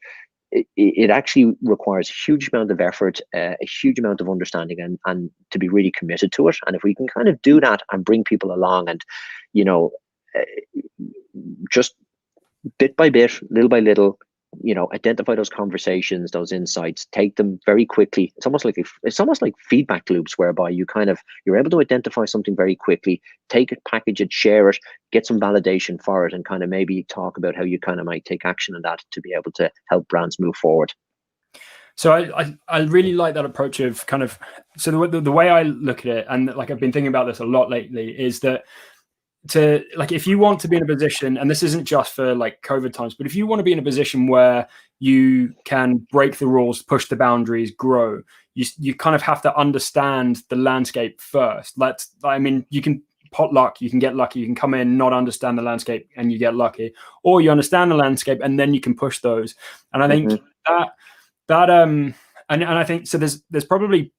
it, 0.53 0.67
it 0.77 1.11
actually 1.11 1.55
requires 1.63 2.11
a 2.11 2.13
huge 2.13 2.51
amount 2.53 2.71
of 2.71 2.81
effort, 2.81 3.21
uh, 3.35 3.55
a 3.61 3.67
huge 3.67 3.99
amount 3.99 4.21
of 4.21 4.29
understanding, 4.29 4.81
and 4.81 4.99
and 5.07 5.31
to 5.51 5.59
be 5.59 5.69
really 5.69 5.93
committed 5.93 6.33
to 6.33 6.49
it. 6.49 6.57
And 6.67 6.77
if 6.77 6.83
we 6.83 6.95
can 6.95 7.07
kind 7.09 7.29
of 7.29 7.41
do 7.43 7.61
that 7.61 7.83
and 7.93 8.05
bring 8.05 8.25
people 8.25 8.53
along, 8.53 8.89
and 8.89 9.03
you 9.53 9.65
know, 9.65 9.91
uh, 10.39 10.43
just 11.71 11.95
bit 12.79 12.97
by 12.97 13.11
bit, 13.11 13.33
little 13.51 13.69
by 13.69 13.81
little, 13.81 14.19
you 14.63 14.75
know 14.75 14.89
identify 14.93 15.35
those 15.35 15.49
conversations 15.49 16.33
those 16.33 16.53
insights 16.53 17.07
take 17.13 17.37
them 17.37 17.61
very 17.67 17.87
quickly. 17.87 18.33
It's 18.37 18.47
almost 18.47 18.65
like 18.65 18.77
it's 19.03 19.21
almost 19.21 19.43
like 19.43 19.55
feedback 19.69 20.11
loops 20.11 20.37
whereby 20.37 20.71
you 20.71 20.87
kind 20.87 21.09
of 21.09 21.21
you're 21.45 21.57
able 21.57 21.71
to 21.71 21.81
identify 21.81 22.25
something 22.25 22.57
very 22.57 22.75
quickly 22.75 23.23
take 23.49 23.73
it 23.73 23.83
package 23.89 24.21
it 24.21 24.33
share 24.33 24.69
it 24.69 24.79
get 25.13 25.27
some 25.27 25.41
validation 25.41 26.03
for 26.03 26.27
it 26.27 26.33
and 26.33 26.45
kind 26.45 26.63
of 26.63 26.69
maybe 26.69 27.05
talk 27.05 27.37
about 27.37 27.57
how 27.57 27.63
you 27.63 27.79
kind 27.79 28.01
of 28.01 28.07
might 28.07 28.25
take 28.25 28.45
action 28.45 28.75
on 28.75 28.83
that 28.83 29.03
to 29.13 29.21
be 29.21 29.33
able 29.33 29.53
to 29.53 29.71
help 29.89 30.07
brands 30.09 30.39
move 30.39 30.57
forward. 30.57 30.93
So 31.97 32.13
I, 32.13 32.41
I, 32.41 32.55
I 32.69 32.79
really 32.81 33.13
like 33.13 33.35
that 33.35 33.45
approach 33.45 33.81
of 33.81 34.07
kind 34.07 34.23
of 34.23 34.39
so 34.79 34.91
the, 34.91 35.07
the, 35.07 35.21
the 35.21 35.33
way 35.33 35.51
I 35.51 35.63
look 35.63 36.01
at 36.01 36.07
it 36.07 36.27
and 36.31 36.47
like 36.55 36.71
I've 36.71 36.81
been 36.81 36.93
thinking 36.93 37.09
about 37.09 37.27
this 37.27 37.41
a 37.41 37.45
lot 37.45 37.69
lately 37.69 38.19
is 38.19 38.41
that 38.41 38.65
to 39.49 39.83
like 39.97 40.13
if 40.13 40.27
you 40.27 40.39
want 40.39 40.61
to 40.61 40.69
be 40.69 40.77
in 40.77 40.83
a 40.83 40.87
position 40.87 41.39
and 41.39 41.51
this 41.51 41.63
isn't 41.63 41.85
just 41.85 42.15
for 42.15 42.35
like 42.35 42.61
covid 42.63 42.93
times 42.93 43.15
but 43.15 43.27
if 43.27 43.35
you 43.35 43.47
want 43.47 43.59
to 43.59 43.65
be 43.65 43.73
in 43.73 43.79
a 43.79 43.83
position 43.83 44.27
where 44.27 44.69
you 44.99 45.55
can 45.65 45.97
break 46.13 46.37
the 46.37 46.47
rules 46.47 46.83
push 46.83 47.07
the 47.07 47.17
boundaries 47.17 47.71
grow 47.71 48.23
you 48.55 48.67
you 48.79 48.95
kind 48.95 49.17
of 49.17 49.23
have 49.23 49.41
to 49.41 49.57
understand 49.57 50.43
the 50.51 50.57
landscape 50.57 51.21
first 51.21 51.79
let's 51.79 52.11
i 52.23 52.39
mean 52.39 52.67
you 52.69 52.83
can 52.83 53.03
pot 53.33 53.53
luck 53.53 53.81
you 53.81 53.89
can 53.89 53.99
get 53.99 54.15
lucky 54.15 54.41
you 54.41 54.47
can 54.47 54.55
come 54.55 54.75
in 54.75 54.99
not 54.99 55.13
understand 55.13 55.57
the 55.57 55.63
landscape 55.63 56.07
and 56.17 56.31
you 56.31 56.39
get 56.39 56.55
lucky 56.55 56.93
or 57.23 57.41
you 57.41 57.51
understand 57.51 57.91
the 57.91 57.95
landscape 57.95 58.41
and 58.43 58.59
then 58.59 58.75
you 58.75 58.81
can 58.81 58.95
push 58.95 59.21
those 59.21 59.55
and 59.95 60.03
i 60.03 60.09
think 60.09 60.29
mm-hmm. 60.29 60.45
that 60.67 60.91
that 61.47 61.71
um 61.71 62.15
and, 62.51 62.63
and 62.63 62.73
I 62.73 62.85
think 62.85 63.07
so 63.07 63.17
there's 63.17 63.43
there's 63.51 63.65
probably 63.65 64.13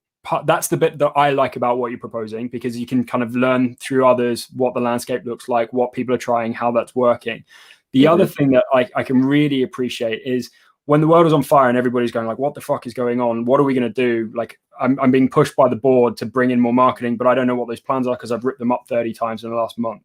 that's 0.45 0.67
the 0.67 0.77
bit 0.77 0.97
that 0.99 1.11
I 1.15 1.31
like 1.31 1.55
about 1.55 1.77
what 1.77 1.91
you're 1.91 1.99
proposing 1.99 2.47
because 2.47 2.77
you 2.77 2.85
can 2.85 3.03
kind 3.03 3.23
of 3.23 3.35
learn 3.35 3.75
through 3.77 4.05
others 4.05 4.47
what 4.55 4.73
the 4.73 4.79
landscape 4.79 5.25
looks 5.25 5.49
like, 5.49 5.73
what 5.73 5.93
people 5.93 6.13
are 6.13 6.19
trying, 6.19 6.53
how 6.53 6.71
that's 6.71 6.95
working. 6.95 7.43
The 7.91 8.03
mm-hmm. 8.03 8.13
other 8.13 8.25
thing 8.25 8.51
that 8.51 8.65
I, 8.73 8.87
I 8.95 9.03
can 9.03 9.25
really 9.25 9.63
appreciate 9.63 10.21
is 10.23 10.51
when 10.85 11.01
the 11.01 11.07
world 11.07 11.25
is 11.25 11.33
on 11.33 11.43
fire 11.43 11.69
and 11.69 11.77
everybody's 11.77 12.11
going 12.11 12.27
like, 12.27 12.37
what 12.37 12.53
the 12.53 12.61
fuck 12.61 12.85
is 12.85 12.93
going 12.93 13.19
on? 13.19 13.45
What 13.45 13.59
are 13.59 13.63
we 13.63 13.73
going 13.73 13.87
to 13.87 13.89
do? 13.89 14.31
Like 14.35 14.59
I'm, 14.79 14.99
I'm 14.99 15.11
being 15.11 15.29
pushed 15.29 15.55
by 15.55 15.67
the 15.67 15.75
board 15.75 16.17
to 16.17 16.25
bring 16.25 16.51
in 16.51 16.59
more 16.59 16.73
marketing, 16.73 17.17
but 17.17 17.27
I 17.27 17.35
don't 17.35 17.47
know 17.47 17.55
what 17.55 17.67
those 17.67 17.79
plans 17.79 18.07
are 18.07 18.15
because 18.15 18.31
I've 18.31 18.45
ripped 18.45 18.59
them 18.59 18.71
up 18.71 18.85
30 18.87 19.13
times 19.13 19.43
in 19.43 19.49
the 19.49 19.55
last 19.55 19.77
month. 19.77 20.03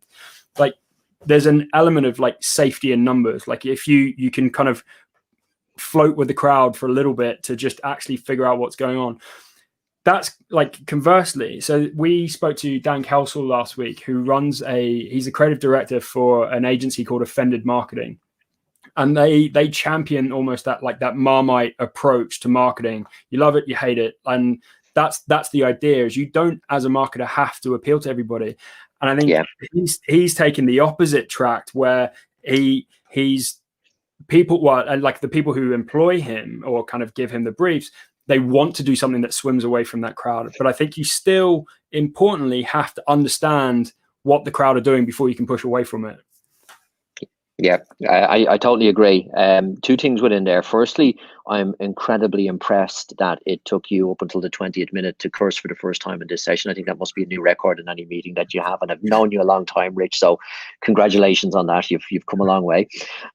Like 0.59 0.75
there's 1.27 1.47
an 1.47 1.69
element 1.75 2.07
of 2.07 2.19
like 2.19 2.37
safety 2.41 2.93
in 2.93 3.05
numbers. 3.05 3.47
Like 3.47 3.67
if 3.67 3.87
you, 3.87 4.15
you 4.17 4.31
can 4.31 4.51
kind 4.51 4.69
of 4.69 4.83
float 5.77 6.17
with 6.17 6.29
the 6.29 6.35
crowd 6.35 6.77
for 6.77 6.87
a 6.87 6.93
little 6.93 7.15
bit 7.15 7.43
to 7.45 7.57
just 7.57 7.81
actually 7.85 8.17
figure 8.17 8.47
out 8.47 8.59
what's 8.59 8.77
going 8.77 8.97
on. 8.97 9.21
That's 10.07 10.37
like 10.51 10.87
conversely. 10.87 11.61
So 11.61 11.91
we 11.97 12.29
spoke 12.29 12.57
to 12.59 12.79
Dan 12.79 13.03
Kelsall 13.03 13.49
last 13.49 13.77
week, 13.77 14.05
who 14.05 14.21
runs 14.21 14.63
a 14.63 15.09
he's 15.09 15.27
a 15.27 15.33
creative 15.33 15.59
director 15.59 16.01
for 16.01 16.49
an 16.53 16.65
agency 16.65 17.05
called 17.05 17.23
Offended 17.23 17.67
Marketing. 17.67 18.21
And 18.97 19.17
they 19.17 19.49
they 19.49 19.69
champion 19.69 20.31
almost 20.31 20.65
that 20.67 20.81
like 20.81 21.01
that 21.01 21.17
marmite 21.17 21.75
approach 21.81 22.39
to 22.41 22.49
marketing. 22.49 23.05
You 23.31 23.41
love 23.41 23.57
it, 23.57 23.65
you 23.67 23.75
hate 23.75 23.99
it. 23.99 24.15
And 24.27 24.63
that's 24.95 25.23
that's 25.23 25.49
the 25.49 25.65
idea 25.65 26.07
is 26.07 26.17
you 26.17 26.27
don't 26.27 26.63
as 26.71 26.85
a 26.85 26.89
marketer 26.89 27.27
have 27.27 27.61
to 27.63 27.75
appeal 27.75 27.99
to 27.99 28.09
everybody. 28.09 28.57
And 29.01 29.11
I 29.11 29.17
think 29.17 29.29
yeah. 29.29 29.43
he's 29.73 29.99
he's 30.07 30.37
taken 30.37 30.67
the 30.67 30.79
opposite 30.79 31.29
track 31.29 31.71
where 31.73 32.13
he 32.45 32.87
he's 33.11 33.61
people 34.29 34.63
well 34.63 34.89
and 34.89 35.03
like 35.03 35.21
the 35.21 35.27
people 35.27 35.53
who 35.53 35.73
employ 35.73 36.21
him 36.21 36.63
or 36.65 36.85
kind 36.85 37.03
of 37.03 37.13
give 37.15 37.33
him 37.33 37.43
the 37.43 37.51
briefs 37.51 37.91
they 38.27 38.39
want 38.39 38.75
to 38.75 38.83
do 38.83 38.97
something 38.97 39.23
that 39.23 39.35
swims 39.35 39.65
away 39.65 39.85
from 39.85 40.01
that 40.01 40.17
crowd 40.17 40.53
but 40.59 40.67
i 40.67 40.73
think 40.73 40.97
you 40.97 41.05
still 41.05 41.67
importantly 41.93 42.63
have 42.63 42.95
to 42.95 43.03
understand 43.09 43.93
what 44.23 44.45
the 44.45 44.51
crowd 44.51 44.77
are 44.77 44.81
doing 44.81 45.05
before 45.05 45.29
you 45.29 45.35
can 45.35 45.47
push 45.47 45.65
away 45.65 45.85
from 45.85 46.05
it 46.05 46.19
yeah, 47.59 47.79
I, 48.07 48.47
I 48.51 48.59
totally 48.59 48.89
agree. 48.89 49.31
Um, 49.35 49.79
two 49.79 49.97
things 49.97 50.21
within 50.21 50.45
there. 50.45 50.63
Firstly, 50.63 51.19
I'm 51.49 51.75
incredibly 51.81 52.49
impressed 52.49 53.15
that 53.19 53.39
it 53.47 53.65
took 53.65 53.91
you 53.91 54.11
up 54.11 54.21
until 54.21 54.43
the 54.43 54.51
20th 54.51 54.93
minute 54.93 55.19
to 55.21 55.31
curse 55.31 55.57
for 55.57 55.69
the 55.69 55.75
first 55.75 56.03
time 56.03 56.21
in 56.21 56.29
this 56.29 56.45
session. 56.45 56.71
I 56.71 56.75
think 56.75 56.87
that 56.87 56.99
must 56.99 57.15
be 57.15 57.23
a 57.23 57.27
new 57.27 57.41
record 57.41 57.81
in 57.81 57.89
any 57.89 58.05
meeting 58.05 58.35
that 58.35 58.53
you 58.53 58.61
have. 58.61 58.83
And 58.83 58.93
I've 58.93 59.03
known 59.03 59.33
you 59.33 59.41
a 59.41 59.45
long 59.45 59.65
time, 59.65 59.95
Rich. 59.95 60.19
So 60.19 60.39
congratulations 60.83 61.55
on 61.55 61.67
that. 61.69 61.91
You've, 61.91 62.05
you've 62.11 62.27
come 62.27 62.41
a 62.41 62.45
long 62.45 62.63
way. 62.63 62.89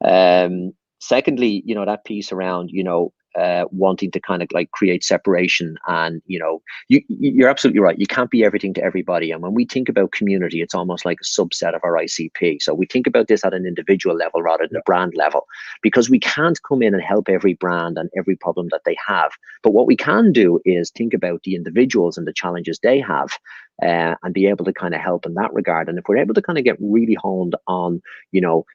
Um, 0.06 0.73
secondly, 0.99 1.63
you 1.65 1.73
know, 1.73 1.86
that 1.86 2.06
piece 2.06 2.32
around, 2.32 2.69
you 2.69 2.84
know, 2.84 3.13
uh, 3.37 3.65
wanting 3.71 4.11
to 4.11 4.19
kind 4.19 4.41
of 4.41 4.49
like 4.51 4.69
create 4.71 5.03
separation 5.03 5.77
and 5.87 6.21
you 6.25 6.37
know 6.37 6.61
you 6.89 7.01
you're 7.07 7.49
absolutely 7.49 7.79
right 7.79 7.99
you 7.99 8.05
can't 8.05 8.29
be 8.29 8.43
everything 8.43 8.73
to 8.73 8.83
everybody 8.83 9.31
and 9.31 9.41
when 9.41 9.53
we 9.53 9.65
think 9.65 9.87
about 9.87 10.11
community 10.11 10.61
it's 10.61 10.75
almost 10.75 11.05
like 11.05 11.17
a 11.21 11.23
subset 11.23 11.73
of 11.73 11.81
our 11.83 11.93
icp 11.93 12.61
so 12.61 12.73
we 12.73 12.85
think 12.85 13.07
about 13.07 13.27
this 13.27 13.45
at 13.45 13.53
an 13.53 13.65
individual 13.65 14.15
level 14.15 14.41
rather 14.41 14.67
than 14.67 14.77
a 14.77 14.83
brand 14.85 15.13
level 15.15 15.45
because 15.81 16.09
we 16.09 16.19
can't 16.19 16.61
come 16.63 16.81
in 16.81 16.93
and 16.93 17.03
help 17.03 17.29
every 17.29 17.53
brand 17.53 17.97
and 17.97 18.09
every 18.17 18.35
problem 18.35 18.67
that 18.69 18.81
they 18.85 18.97
have 19.07 19.31
but 19.63 19.71
what 19.71 19.87
we 19.87 19.95
can 19.95 20.31
do 20.31 20.59
is 20.65 20.91
think 20.91 21.13
about 21.13 21.41
the 21.43 21.55
individuals 21.55 22.17
and 22.17 22.27
the 22.27 22.33
challenges 22.33 22.79
they 22.83 22.99
have 22.99 23.29
uh, 23.81 24.15
and 24.23 24.33
be 24.33 24.45
able 24.45 24.65
to 24.65 24.73
kind 24.73 24.93
of 24.93 24.99
help 24.99 25.25
in 25.25 25.33
that 25.35 25.53
regard 25.53 25.87
and 25.87 25.97
if 25.97 26.03
we're 26.07 26.17
able 26.17 26.33
to 26.33 26.41
kind 26.41 26.59
of 26.59 26.65
get 26.65 26.77
really 26.81 27.15
honed 27.15 27.55
on 27.67 28.01
you 28.31 28.41
know 28.41 28.65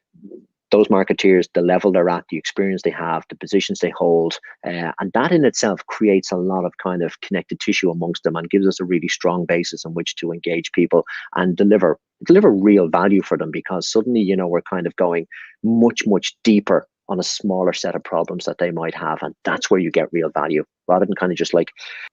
those 0.77 0.89
marketeers, 0.89 1.49
the 1.55 1.63
level 1.63 1.91
they're 1.91 2.11
at, 2.11 2.25
the 2.29 2.37
experience 2.37 2.83
they 2.83 2.91
have, 2.91 3.25
the 3.31 3.37
positions 3.37 3.79
they 3.79 3.93
hold, 3.97 4.39
uh, 4.67 4.93
and 5.01 5.11
that 5.15 5.33
in 5.33 5.45
itself 5.45 5.81
creates 5.87 6.31
a 6.31 6.37
lot 6.37 6.67
of 6.67 6.77
kind 6.83 7.03
of 7.03 7.19
connected 7.23 7.59
tissue 7.61 7.91
amongst 7.91 8.25
them 8.25 8.37
and 8.37 8.51
gives 8.51 8.67
us 8.67 8.79
a 8.79 8.85
really 8.85 9.09
strong 9.09 9.47
basis 9.47 9.87
on 9.87 9.95
which 9.95 10.15
to 10.17 10.33
engage 10.33 10.71
people 10.73 11.05
and 11.35 11.57
deliver 11.57 11.99
deliver 12.27 12.51
real 12.51 12.89
value 12.89 13.23
for 13.23 13.37
them 13.37 13.51
because 13.51 13.91
suddenly 13.91 14.21
you 14.21 14.35
know 14.35 14.49
we're 14.49 14.63
kind 14.63 14.87
of 14.87 14.97
going 14.97 15.27
much 15.63 16.07
much 16.07 16.35
deeper 16.45 16.87
on 17.09 17.21
a 17.21 17.23
smaller 17.23 17.75
set 17.75 17.95
of 17.95 18.03
problems 18.03 18.47
that 18.47 18.57
they 18.59 18.71
might 18.71 18.95
have 18.95 19.19
and 19.23 19.35
that's 19.45 19.71
where 19.71 19.81
you 19.81 19.91
get 19.91 20.09
real 20.13 20.31
value 20.31 20.65
rather 20.89 21.05
than 21.05 21.15
kind 21.15 21.31
of 21.31 21.37
just 21.37 21.53
like 21.53 21.69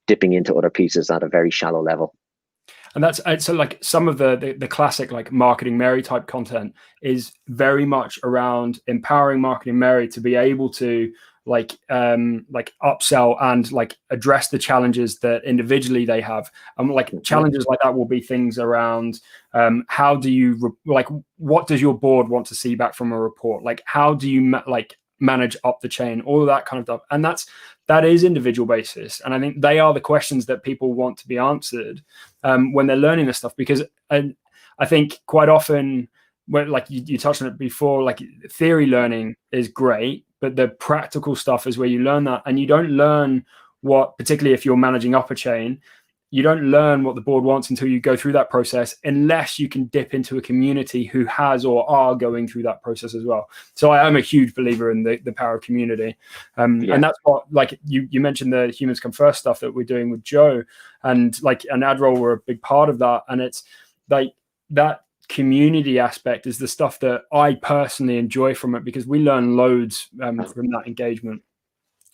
dipping 0.05 0.33
into 0.33 0.55
other 0.55 0.69
pieces 0.69 1.09
at 1.09 1.23
a 1.23 1.29
very 1.29 1.49
shallow 1.49 1.81
level 1.81 2.13
and 2.95 3.03
that's 3.03 3.19
so 3.43 3.53
like 3.53 3.77
some 3.81 4.07
of 4.07 4.17
the, 4.17 4.35
the, 4.35 4.53
the 4.53 4.67
classic 4.67 5.11
like 5.11 5.31
marketing 5.31 5.77
mary 5.77 6.01
type 6.01 6.27
content 6.27 6.73
is 7.01 7.33
very 7.47 7.85
much 7.85 8.19
around 8.23 8.79
empowering 8.87 9.41
marketing 9.41 9.77
mary 9.77 10.07
to 10.07 10.21
be 10.21 10.35
able 10.35 10.69
to 10.69 11.11
like 11.45 11.77
um 11.89 12.45
like 12.49 12.71
upsell 12.81 13.35
and 13.41 13.71
like 13.71 13.97
address 14.09 14.47
the 14.47 14.57
challenges 14.57 15.19
that 15.19 15.43
individually 15.43 16.05
they 16.05 16.21
have. 16.21 16.49
And 16.77 16.89
um, 16.89 16.95
like 16.95 17.11
challenges 17.23 17.65
like 17.65 17.79
that 17.83 17.93
will 17.93 18.05
be 18.05 18.21
things 18.21 18.57
around 18.57 19.19
um 19.53 19.83
how 19.87 20.15
do 20.15 20.31
you 20.31 20.55
re- 20.59 20.71
like 20.85 21.07
what 21.37 21.67
does 21.67 21.81
your 21.81 21.97
board 21.97 22.29
want 22.29 22.47
to 22.47 22.55
see 22.55 22.75
back 22.75 22.95
from 22.95 23.11
a 23.11 23.19
report? 23.19 23.63
Like 23.63 23.81
how 23.85 24.13
do 24.13 24.29
you 24.29 24.41
ma- 24.41 24.63
like 24.67 24.97
manage 25.19 25.55
up 25.63 25.79
the 25.81 25.87
chain 25.87 26.21
all 26.21 26.41
of 26.41 26.47
that 26.47 26.65
kind 26.65 26.79
of 26.79 26.85
stuff. 26.85 27.01
And 27.11 27.23
that's 27.23 27.47
that 27.87 28.05
is 28.05 28.23
individual 28.23 28.65
basis. 28.65 29.21
And 29.21 29.33
i 29.33 29.39
think 29.39 29.61
they 29.61 29.79
are 29.79 29.93
the 29.93 30.01
questions 30.01 30.45
that 30.45 30.63
people 30.63 30.93
want 30.93 31.17
to 31.19 31.27
be 31.27 31.37
answered 31.37 32.01
um, 32.43 32.73
when 32.73 32.87
they're 32.87 32.95
learning 32.95 33.27
this 33.27 33.37
stuff. 33.37 33.55
Because 33.55 33.83
I, 34.09 34.33
I 34.79 34.85
think 34.85 35.19
quite 35.25 35.49
often 35.49 36.07
when 36.47 36.69
like 36.69 36.89
you, 36.89 37.03
you 37.05 37.17
touched 37.17 37.41
on 37.41 37.47
it 37.47 37.57
before 37.57 38.03
like 38.03 38.21
theory 38.49 38.85
learning 38.85 39.35
is 39.51 39.69
great 39.69 40.25
but 40.43 40.57
the 40.57 40.67
practical 40.67 41.37
stuff 41.37 41.67
is 41.67 41.77
where 41.77 41.87
you 41.87 41.99
learn 41.99 42.25
that. 42.25 42.41
And 42.45 42.59
you 42.59 42.67
don't 42.67 42.89
learn 42.89 43.45
what 43.79 44.17
particularly 44.17 44.53
if 44.53 44.65
you're 44.65 44.75
managing 44.75 45.15
up 45.15 45.31
a 45.31 45.35
chain 45.35 45.79
you 46.33 46.41
don't 46.41 46.63
learn 46.63 47.03
what 47.03 47.13
the 47.13 47.21
board 47.21 47.43
wants 47.43 47.69
until 47.69 47.87
you 47.87 47.99
go 47.99 48.15
through 48.15 48.31
that 48.31 48.49
process 48.49 48.95
unless 49.03 49.59
you 49.59 49.69
can 49.69 49.85
dip 49.85 50.15
into 50.15 50.35
a 50.35 50.41
community 50.41 51.05
who 51.05 51.25
has 51.25 51.63
or 51.63 51.87
are 51.87 52.15
going 52.15 52.47
through 52.47 52.63
that 52.63 52.81
process 52.81 53.13
as 53.13 53.23
well. 53.23 53.47
So 53.75 53.91
i 53.91 54.07
am 54.07 54.15
a 54.15 54.19
huge 54.19 54.55
believer 54.55 54.89
in 54.89 55.03
the, 55.03 55.17
the 55.17 55.31
power 55.31 55.57
of 55.57 55.61
community. 55.61 56.17
Um, 56.57 56.81
yeah. 56.81 56.95
and 56.95 57.03
that's 57.03 57.19
what 57.21 57.45
like 57.53 57.79
you 57.85 58.07
you 58.09 58.19
mentioned 58.19 58.51
the 58.51 58.69
humans 58.69 58.99
come 58.99 59.11
first 59.11 59.41
stuff 59.41 59.59
that 59.59 59.75
we're 59.75 59.83
doing 59.83 60.09
with 60.09 60.23
joe. 60.23 60.63
And 61.03 61.39
like 61.43 61.67
an 61.69 61.81
AdRoll 61.81 62.17
were 62.17 62.33
a 62.33 62.39
big 62.39 62.63
part 62.63 62.89
of 62.89 62.97
that. 62.97 63.25
And 63.27 63.39
it's 63.39 63.63
like 64.09 64.33
that 64.71 65.01
community 65.29 65.99
aspect 65.99 66.47
is 66.47 66.57
the 66.57 66.67
stuff 66.67 66.99
that 66.99 67.25
i 67.31 67.53
personally 67.53 68.17
enjoy 68.17 68.55
from 68.55 68.73
it 68.73 68.83
because 68.83 69.05
we 69.05 69.19
learn 69.19 69.55
loads 69.55 70.09
um, 70.23 70.43
from 70.45 70.71
that 70.71 70.87
engagement. 70.87 71.43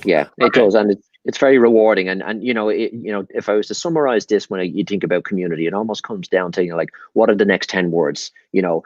Yeah 0.04 0.28
it 0.40 0.52
does. 0.52 0.76
And 0.76 0.92
it's 0.92 1.09
it's 1.26 1.38
very 1.38 1.58
rewarding. 1.58 2.08
And 2.08 2.24
and 2.24 2.44
you 2.44 2.54
know 2.54 2.70
it, 2.70 2.94
you 2.94 3.12
know 3.12 3.26
if 3.30 3.50
i 3.50 3.54
was 3.54 3.68
to 3.68 3.76
summarize 3.76 4.26
this 4.26 4.50
when 4.50 4.60
I, 4.60 4.64
you 4.64 4.84
think 4.84 5.04
about 5.04 5.26
community 5.26 5.68
it 5.68 5.74
almost 5.74 6.04
comes 6.04 6.28
down 6.28 6.52
to 6.54 6.64
you 6.64 6.72
know 6.72 6.78
like 6.78 6.92
what 7.14 7.30
are 7.30 7.36
the 7.36 7.46
next 7.46 7.70
10 7.70 7.92
words? 7.92 8.32
You 8.52 8.62
know 8.62 8.84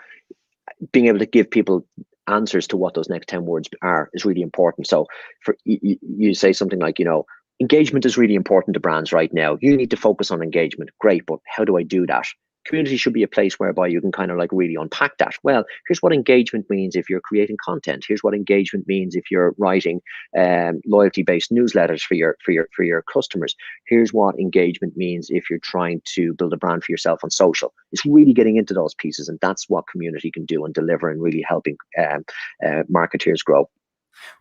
being 0.92 1.08
able 1.08 1.20
to 1.20 1.26
give 1.26 1.50
people 1.50 1.86
answers 2.28 2.68
to 2.68 2.78
what 2.78 2.94
those 2.94 3.10
next 3.10 3.28
10 3.28 3.46
words 3.46 3.70
are 3.82 4.10
is 4.14 4.26
really 4.26 4.42
important. 4.42 4.88
So 4.88 5.08
for 5.42 5.58
you, 5.66 5.98
you 6.02 6.34
say 6.34 6.54
something 6.54 6.80
like 6.80 7.00
you 7.00 7.06
know 7.06 7.26
engagement 7.60 8.06
is 8.06 8.18
really 8.18 8.36
important 8.36 8.74
to 8.74 8.80
brands 8.80 9.14
right 9.14 9.32
now. 9.34 9.58
You 9.62 9.78
need 9.78 9.92
to 9.92 9.98
focus 9.98 10.32
on 10.32 10.42
engagement. 10.42 10.90
Great 11.00 11.26
but 11.26 11.40
how 11.46 11.64
do 11.64 11.78
i 11.78 11.84
do 11.84 12.06
that 12.08 12.28
community 12.66 12.98
should 12.98 13.14
be 13.14 13.24
a 13.24 13.28
place 13.28 13.60
whereby 13.60 13.88
you 13.88 14.02
can 14.02 14.12
kind 14.12 14.32
of 14.32 14.38
like 14.38 14.50
really 14.52 14.76
unpack 14.76 15.18
that. 15.18 15.34
Well, 15.44 15.66
here's 15.88 16.02
what 16.02 16.14
engagement 16.14 16.70
means 16.70 16.96
if 16.96 17.10
you're 17.10 17.22
creating 17.22 17.58
content. 17.64 18.06
Here's 18.08 18.24
what 18.24 18.34
engagement 18.34 18.88
means 18.88 19.16
if 19.16 19.30
you're 19.32 19.56
writing 19.58 20.02
um, 20.38 20.82
loyalty-based 20.86 21.52
newsletters 21.52 22.02
for 22.02 22.16
your 22.16 22.38
for 22.44 22.52
your 22.52 22.68
for 22.76 22.84
your 22.84 23.04
customers. 23.04 23.56
Here's 23.88 24.14
what 24.14 24.40
engagement 24.40 24.96
means 24.96 25.28
if 25.30 25.50
you're 25.50 25.60
trying 25.60 26.02
to 26.16 26.34
build 26.34 26.54
a 26.54 26.58
brand 26.58 26.84
for 26.84 26.92
yourself 26.92 27.20
on 27.24 27.32
social. 27.32 27.74
It's 27.92 28.06
really 28.06 28.34
getting 28.34 28.58
into 28.58 28.74
those 28.74 28.94
pieces, 28.96 29.30
and 29.30 29.40
that's 29.42 29.70
what 29.70 29.88
community 29.88 30.32
can 30.32 30.46
do 30.46 30.66
and 30.66 30.74
deliver 30.74 31.10
and 31.10 31.22
really 31.22 31.44
helping 31.48 31.78
um, 31.98 32.24
uh, 32.66 32.84
marketeers 32.92 33.44
grow. 33.44 33.70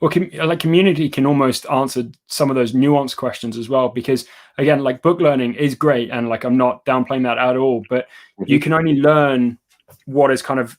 Well, 0.00 0.10
com- 0.10 0.30
like 0.34 0.60
community 0.60 1.08
can 1.08 1.26
almost 1.26 1.66
answer 1.70 2.04
some 2.26 2.50
of 2.50 2.56
those 2.56 2.72
nuanced 2.72 3.16
questions 3.16 3.56
as 3.56 3.68
well, 3.68 3.88
because 3.88 4.26
again, 4.58 4.80
like 4.80 5.02
book 5.02 5.20
learning 5.20 5.54
is 5.54 5.74
great, 5.74 6.10
and 6.10 6.28
like 6.28 6.44
I'm 6.44 6.56
not 6.56 6.84
downplaying 6.84 7.24
that 7.24 7.38
at 7.38 7.56
all, 7.56 7.84
but 7.88 8.06
mm-hmm. 8.40 8.44
you 8.50 8.60
can 8.60 8.72
only 8.72 8.94
learn 8.94 9.58
what 10.06 10.30
is 10.30 10.42
kind 10.42 10.60
of 10.60 10.78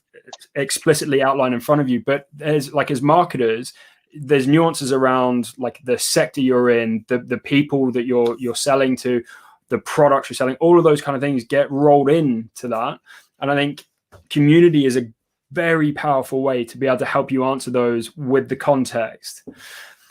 explicitly 0.54 1.22
outlined 1.22 1.54
in 1.54 1.60
front 1.60 1.80
of 1.80 1.88
you. 1.88 2.02
But 2.04 2.28
there's 2.32 2.72
like 2.72 2.90
as 2.90 3.02
marketers, 3.02 3.72
there's 4.14 4.46
nuances 4.46 4.92
around 4.92 5.50
like 5.58 5.80
the 5.84 5.98
sector 5.98 6.40
you're 6.40 6.70
in, 6.70 7.04
the 7.08 7.18
the 7.18 7.38
people 7.38 7.92
that 7.92 8.06
you're 8.06 8.36
you're 8.38 8.54
selling 8.54 8.96
to, 8.98 9.22
the 9.68 9.78
products 9.78 10.30
you're 10.30 10.36
selling, 10.36 10.56
all 10.56 10.78
of 10.78 10.84
those 10.84 11.02
kind 11.02 11.16
of 11.16 11.22
things 11.22 11.44
get 11.44 11.70
rolled 11.70 12.10
into 12.10 12.68
that. 12.68 12.98
And 13.40 13.50
I 13.50 13.54
think 13.54 13.84
community 14.30 14.86
is 14.86 14.96
a 14.96 15.06
very 15.54 15.92
powerful 15.92 16.42
way 16.42 16.64
to 16.64 16.76
be 16.76 16.86
able 16.86 16.98
to 16.98 17.04
help 17.04 17.30
you 17.30 17.44
answer 17.44 17.70
those 17.70 18.16
with 18.16 18.48
the 18.48 18.56
context. 18.56 19.42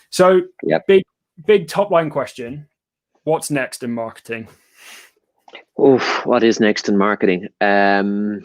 So, 0.09 0.41
yep. 0.63 0.87
big 0.87 1.03
big 1.45 1.67
top 1.67 1.91
line 1.91 2.09
question: 2.09 2.67
What's 3.23 3.51
next 3.51 3.83
in 3.83 3.91
marketing? 3.91 4.47
Oh, 5.77 5.99
what 6.25 6.43
is 6.43 6.59
next 6.59 6.87
in 6.87 6.97
marketing? 6.97 7.47
Um, 7.59 8.43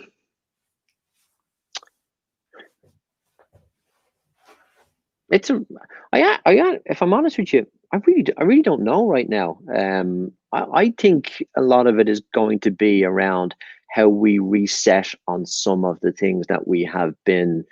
it's 5.30 5.50
a, 5.50 5.64
I, 6.12 6.38
I, 6.46 6.78
if 6.86 7.02
I'm 7.02 7.12
honest 7.12 7.38
with 7.38 7.52
you, 7.52 7.66
I 7.92 7.98
really, 8.06 8.24
I 8.36 8.44
really 8.44 8.62
don't 8.62 8.82
know 8.82 9.06
right 9.06 9.28
now. 9.28 9.58
Um, 9.74 10.32
I, 10.52 10.64
I 10.72 10.94
think 10.98 11.42
a 11.56 11.62
lot 11.62 11.86
of 11.86 11.98
it 11.98 12.08
is 12.08 12.22
going 12.34 12.60
to 12.60 12.70
be 12.70 13.04
around 13.04 13.54
how 13.90 14.08
we 14.08 14.38
reset 14.38 15.14
on 15.26 15.46
some 15.46 15.84
of 15.84 15.98
the 16.00 16.12
things 16.12 16.46
that 16.48 16.68
we 16.68 16.84
have 16.84 17.14
been 17.24 17.64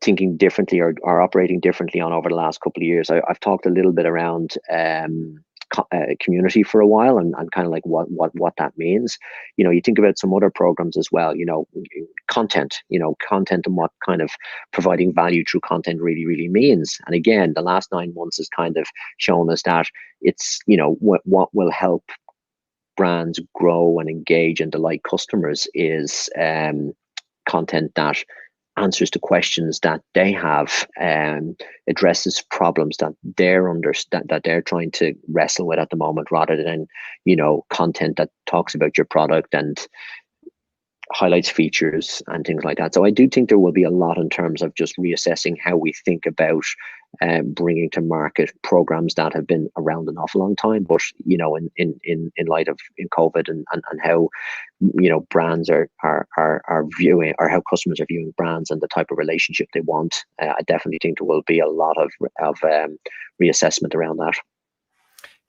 thinking 0.00 0.36
differently 0.36 0.80
or, 0.80 1.20
operating 1.20 1.60
differently 1.60 2.00
on 2.00 2.12
over 2.12 2.28
the 2.28 2.34
last 2.34 2.60
couple 2.60 2.82
of 2.82 2.86
years. 2.86 3.10
I, 3.10 3.22
have 3.28 3.40
talked 3.40 3.66
a 3.66 3.70
little 3.70 3.92
bit 3.92 4.06
around 4.06 4.54
um, 4.70 5.42
uh, 5.78 6.14
community 6.20 6.62
for 6.62 6.80
a 6.80 6.86
while 6.86 7.18
and, 7.18 7.34
and 7.36 7.50
kind 7.52 7.66
of 7.66 7.72
like 7.72 7.84
what 7.86 8.10
what 8.10 8.34
what 8.34 8.54
that 8.58 8.76
means. 8.76 9.18
You 9.56 9.64
know, 9.64 9.70
you 9.70 9.80
think 9.80 9.98
about 9.98 10.18
some 10.18 10.32
other 10.34 10.50
programs 10.50 10.96
as 10.96 11.10
well. 11.10 11.36
You 11.36 11.46
know, 11.46 11.68
content. 12.28 12.76
You 12.88 12.98
know, 12.98 13.16
content 13.26 13.66
and 13.66 13.76
what 13.76 13.92
kind 14.04 14.22
of 14.22 14.30
providing 14.72 15.12
value 15.12 15.44
through 15.44 15.60
content 15.60 16.00
really 16.00 16.26
really 16.26 16.48
means. 16.48 16.98
And 17.06 17.14
again, 17.14 17.52
the 17.54 17.62
last 17.62 17.90
nine 17.92 18.12
months 18.14 18.38
has 18.38 18.48
kind 18.48 18.76
of 18.76 18.86
shown 19.18 19.50
us 19.50 19.62
that 19.62 19.86
it's 20.20 20.60
you 20.66 20.76
know 20.76 20.92
what 21.00 21.20
what 21.24 21.54
will 21.54 21.70
help 21.70 22.04
brands 22.96 23.38
grow 23.54 23.98
and 23.98 24.08
engage 24.08 24.60
and 24.60 24.72
delight 24.72 25.02
customers 25.02 25.68
is 25.74 26.30
um, 26.40 26.92
content 27.46 27.92
that 27.94 28.16
answers 28.76 29.10
to 29.10 29.18
questions 29.18 29.80
that 29.80 30.02
they 30.14 30.32
have 30.32 30.86
um, 31.00 31.56
addresses 31.88 32.42
problems 32.50 32.96
that 32.98 33.12
they're 33.36 33.68
under 33.70 33.92
that 34.12 34.42
they're 34.44 34.62
trying 34.62 34.90
to 34.90 35.14
wrestle 35.32 35.66
with 35.66 35.78
at 35.78 35.90
the 35.90 35.96
moment 35.96 36.30
rather 36.30 36.62
than 36.62 36.86
you 37.24 37.36
know 37.36 37.64
content 37.70 38.16
that 38.16 38.30
talks 38.46 38.74
about 38.74 38.96
your 38.98 39.06
product 39.06 39.54
and 39.54 39.86
highlights 41.12 41.48
features 41.48 42.22
and 42.26 42.44
things 42.44 42.64
like 42.64 42.78
that. 42.78 42.94
So 42.94 43.04
I 43.04 43.10
do 43.10 43.28
think 43.28 43.48
there 43.48 43.58
will 43.58 43.72
be 43.72 43.84
a 43.84 43.90
lot 43.90 44.18
in 44.18 44.28
terms 44.28 44.62
of 44.62 44.74
just 44.74 44.96
reassessing 44.96 45.56
how 45.62 45.76
we 45.76 45.92
think 45.92 46.26
about 46.26 46.64
um, 47.22 47.52
bringing 47.52 47.88
to 47.90 48.00
market 48.00 48.50
programs 48.62 49.14
that 49.14 49.32
have 49.32 49.46
been 49.46 49.70
around 49.76 50.08
an 50.08 50.18
awful 50.18 50.40
long 50.40 50.56
time, 50.56 50.84
but 50.84 51.00
you 51.24 51.38
know, 51.38 51.56
in 51.56 51.70
in 51.76 51.98
in, 52.04 52.30
in 52.36 52.46
light 52.46 52.68
of 52.68 52.78
in 52.98 53.08
COVID 53.08 53.48
and, 53.48 53.64
and 53.72 53.82
and 53.90 54.00
how 54.02 54.28
you 54.80 55.08
know 55.08 55.20
brands 55.30 55.70
are 55.70 55.88
are 56.02 56.26
are 56.36 56.62
are 56.68 56.84
viewing 56.98 57.34
or 57.38 57.48
how 57.48 57.62
customers 57.62 58.00
are 58.00 58.06
viewing 58.06 58.34
brands 58.36 58.70
and 58.70 58.80
the 58.80 58.88
type 58.88 59.06
of 59.10 59.18
relationship 59.18 59.68
they 59.72 59.80
want, 59.80 60.24
uh, 60.42 60.52
I 60.58 60.62
definitely 60.66 60.98
think 61.00 61.18
there 61.18 61.26
will 61.26 61.42
be 61.46 61.60
a 61.60 61.68
lot 61.68 61.96
of 61.96 62.10
of 62.40 62.56
um, 62.64 62.98
reassessment 63.40 63.94
around 63.94 64.18
that. 64.18 64.34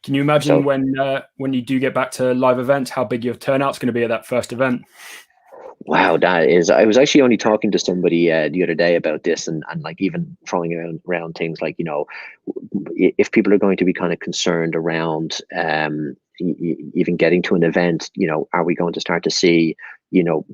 Can 0.03 0.13
you 0.13 0.21
imagine 0.21 0.61
so, 0.61 0.61
when 0.61 0.97
uh, 0.97 1.23
when 1.35 1.53
you 1.53 1.61
do 1.61 1.79
get 1.79 1.93
back 1.93 2.11
to 2.11 2.33
live 2.33 2.59
events, 2.59 2.91
how 2.91 3.03
big 3.03 3.25
your 3.25 3.35
turnout's 3.35 3.79
going 3.79 3.87
to 3.87 3.93
be 3.93 4.03
at 4.03 4.09
that 4.09 4.25
first 4.25 4.53
event? 4.53 4.83
Wow, 5.85 6.17
that 6.17 6.49
is. 6.49 6.69
I 6.69 6.85
was 6.85 6.97
actually 6.97 7.21
only 7.21 7.37
talking 7.37 7.71
to 7.71 7.79
somebody 7.79 8.31
uh, 8.31 8.49
the 8.49 8.63
other 8.63 8.73
day 8.73 8.95
about 8.95 9.23
this, 9.23 9.47
and, 9.47 9.63
and 9.69 9.81
like 9.83 10.01
even 10.01 10.35
throwing 10.45 10.73
around, 10.73 11.01
around 11.07 11.33
things 11.35 11.61
like 11.61 11.75
you 11.77 11.85
know, 11.85 12.05
if 12.95 13.31
people 13.31 13.53
are 13.53 13.57
going 13.59 13.77
to 13.77 13.85
be 13.85 13.93
kind 13.93 14.11
of 14.11 14.19
concerned 14.19 14.75
around 14.75 15.39
um, 15.55 16.17
even 16.39 17.15
getting 17.15 17.41
to 17.43 17.55
an 17.55 17.63
event, 17.63 18.11
you 18.15 18.27
know, 18.27 18.47
are 18.53 18.63
we 18.63 18.75
going 18.75 18.93
to 18.93 19.01
start 19.01 19.23
to 19.23 19.31
see, 19.31 19.75
you 20.11 20.23
know, 20.23 20.45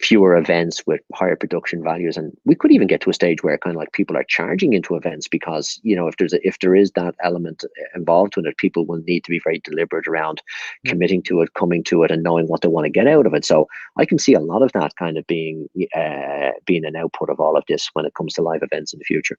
fewer 0.00 0.36
events 0.36 0.82
with 0.86 1.00
higher 1.14 1.36
production 1.36 1.82
values. 1.82 2.16
And 2.16 2.36
we 2.44 2.54
could 2.54 2.70
even 2.70 2.86
get 2.86 3.00
to 3.02 3.10
a 3.10 3.14
stage 3.14 3.42
where 3.42 3.56
kind 3.56 3.74
of 3.74 3.78
like 3.78 3.92
people 3.92 4.16
are 4.16 4.24
charging 4.24 4.72
into 4.72 4.94
events 4.94 5.26
because 5.28 5.80
you 5.82 5.96
know 5.96 6.06
if 6.06 6.16
there's 6.16 6.32
a, 6.32 6.46
if 6.46 6.58
there 6.58 6.74
is 6.74 6.90
that 6.92 7.14
element 7.22 7.64
involved 7.94 8.36
in 8.36 8.46
it 8.46 8.58
people 8.58 8.84
will 8.84 9.02
need 9.06 9.24
to 9.24 9.30
be 9.30 9.40
very 9.42 9.58
deliberate 9.60 10.06
around 10.06 10.42
mm. 10.86 10.90
committing 10.90 11.22
to 11.22 11.40
it 11.40 11.54
coming 11.54 11.82
to 11.84 12.02
it 12.02 12.10
and 12.10 12.22
knowing 12.22 12.46
what 12.46 12.60
they 12.60 12.68
want 12.68 12.84
to 12.84 12.90
get 12.90 13.06
out 13.06 13.26
of 13.26 13.34
it. 13.34 13.44
So 13.44 13.68
i 13.96 14.04
can 14.04 14.18
see 14.18 14.34
a 14.34 14.40
lot 14.40 14.62
of 14.62 14.72
that 14.72 14.96
kind 14.96 15.16
of 15.16 15.26
being 15.26 15.68
uh, 15.94 16.50
being 16.66 16.84
an 16.84 16.96
output 16.96 17.30
of 17.30 17.40
all 17.40 17.56
of 17.56 17.64
this 17.68 17.88
when 17.94 18.04
it 18.04 18.14
comes 18.14 18.34
to 18.34 18.42
live 18.42 18.62
events 18.62 18.92
in 18.92 18.98
the 18.98 19.04
future. 19.04 19.38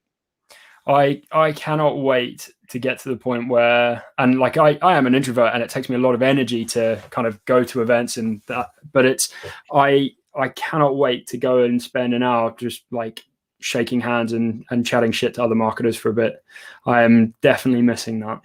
I 0.86 1.22
I 1.30 1.52
cannot 1.52 1.98
wait 1.98 2.50
to 2.70 2.78
get 2.78 2.98
to 3.00 3.10
the 3.10 3.16
point 3.16 3.48
where 3.48 4.02
and 4.16 4.40
like 4.40 4.56
I, 4.56 4.78
I 4.82 4.96
am 4.96 5.06
an 5.06 5.14
introvert 5.14 5.52
and 5.54 5.62
it 5.62 5.70
takes 5.70 5.88
me 5.88 5.96
a 5.96 6.00
lot 6.00 6.14
of 6.14 6.22
energy 6.22 6.64
to 6.66 7.00
kind 7.10 7.26
of 7.26 7.44
go 7.44 7.62
to 7.64 7.82
events 7.82 8.16
and 8.16 8.40
that 8.46 8.70
but 8.92 9.04
it's 9.04 9.32
I 9.72 10.12
I 10.38 10.48
cannot 10.50 10.96
wait 10.96 11.26
to 11.28 11.36
go 11.36 11.64
and 11.64 11.82
spend 11.82 12.14
an 12.14 12.22
hour 12.22 12.54
just 12.56 12.84
like 12.90 13.24
shaking 13.60 14.00
hands 14.00 14.32
and, 14.32 14.64
and 14.70 14.86
chatting 14.86 15.12
shit 15.12 15.34
to 15.34 15.42
other 15.42 15.54
marketers 15.54 15.96
for 15.96 16.10
a 16.10 16.14
bit. 16.14 16.42
I 16.86 17.02
am 17.02 17.34
definitely 17.40 17.82
missing 17.82 18.20
that. 18.20 18.40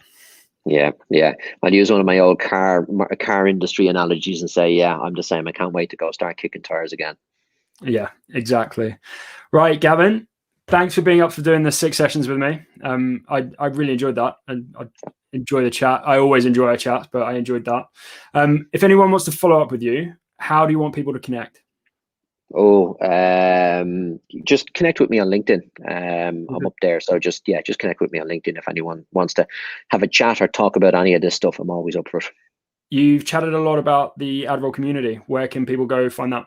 Yeah, 0.65 0.91
yeah. 1.10 1.34
I'll 1.62 1.73
use 1.73 1.91
one 1.91 1.99
of 1.99 2.06
my 2.06 2.19
old 2.19 2.39
car 2.39 2.88
car 3.19 3.47
industry 3.47 3.88
analogies 3.88 4.41
and 4.41 4.49
say, 4.49 4.71
yeah, 4.71 4.97
I'm 4.97 5.13
the 5.13 5.23
same. 5.23 5.47
I 5.47 5.51
can't 5.51 5.73
wait 5.73 5.89
to 5.89 5.97
go 5.97 6.12
start 6.12 6.38
kicking 6.38 6.62
tires 6.62 6.93
again. 6.93 7.15
Yeah, 7.82 8.10
exactly. 8.34 8.97
Right, 9.51 9.79
Gavin. 9.79 10.27
Thanks 10.67 10.95
for 10.95 11.01
being 11.01 11.21
up 11.21 11.34
for 11.34 11.41
doing 11.41 11.63
the 11.63 11.71
six 11.71 11.97
sessions 11.97 12.29
with 12.29 12.38
me. 12.38 12.62
Um, 12.84 13.25
I 13.27 13.49
I 13.60 13.67
really 13.67 13.93
enjoyed 13.93 14.15
that, 14.15 14.38
and 14.47 14.73
I 14.79 14.88
enjoy 15.34 15.63
the 15.63 15.69
chat. 15.69 16.01
I 16.06 16.17
always 16.17 16.45
enjoy 16.45 16.71
a 16.71 16.77
chat, 16.77 17.10
but 17.12 17.23
I 17.23 17.34
enjoyed 17.34 17.65
that. 17.65 17.86
Um, 18.34 18.67
if 18.71 18.84
anyone 18.84 19.12
wants 19.12 19.25
to 19.25 19.32
follow 19.32 19.62
up 19.62 19.71
with 19.71 19.82
you, 19.82 20.13
how 20.38 20.65
do 20.65 20.71
you 20.71 20.79
want 20.79 20.95
people 20.95 21.12
to 21.12 21.19
connect? 21.19 21.62
Oh, 22.55 22.97
um, 23.01 24.19
just 24.43 24.73
connect 24.75 24.99
with 24.99 25.09
me 25.09 25.17
on 25.17 25.27
LinkedIn. 25.27 25.63
Um, 25.87 26.35
mm-hmm. 26.35 26.55
I'm 26.55 26.65
up 26.67 26.75
there, 26.81 26.99
so 26.99 27.17
just 27.17 27.47
yeah, 27.47 27.61
just 27.61 27.79
connect 27.79 27.99
with 27.99 28.11
me 28.11 28.19
on 28.19 28.27
LinkedIn 28.27 28.57
if 28.57 28.69
anyone 28.69 29.05
wants 29.11 29.33
to 29.35 29.47
have 29.89 30.03
a 30.03 30.07
chat 30.07 30.41
or 30.41 30.47
talk 30.47 30.75
about 30.75 30.93
any 30.93 31.15
of 31.15 31.21
this 31.21 31.33
stuff. 31.33 31.57
I'm 31.59 31.71
always 31.71 31.95
up 31.95 32.09
for 32.09 32.19
it. 32.19 32.25
You've 32.91 33.25
chatted 33.25 33.55
a 33.55 33.59
lot 33.59 33.79
about 33.79 34.17
the 34.19 34.43
AdRoll 34.43 34.73
community. 34.73 35.15
Where 35.25 35.47
can 35.47 35.65
people 35.65 35.87
go 35.87 36.11
find 36.11 36.31
that? 36.33 36.45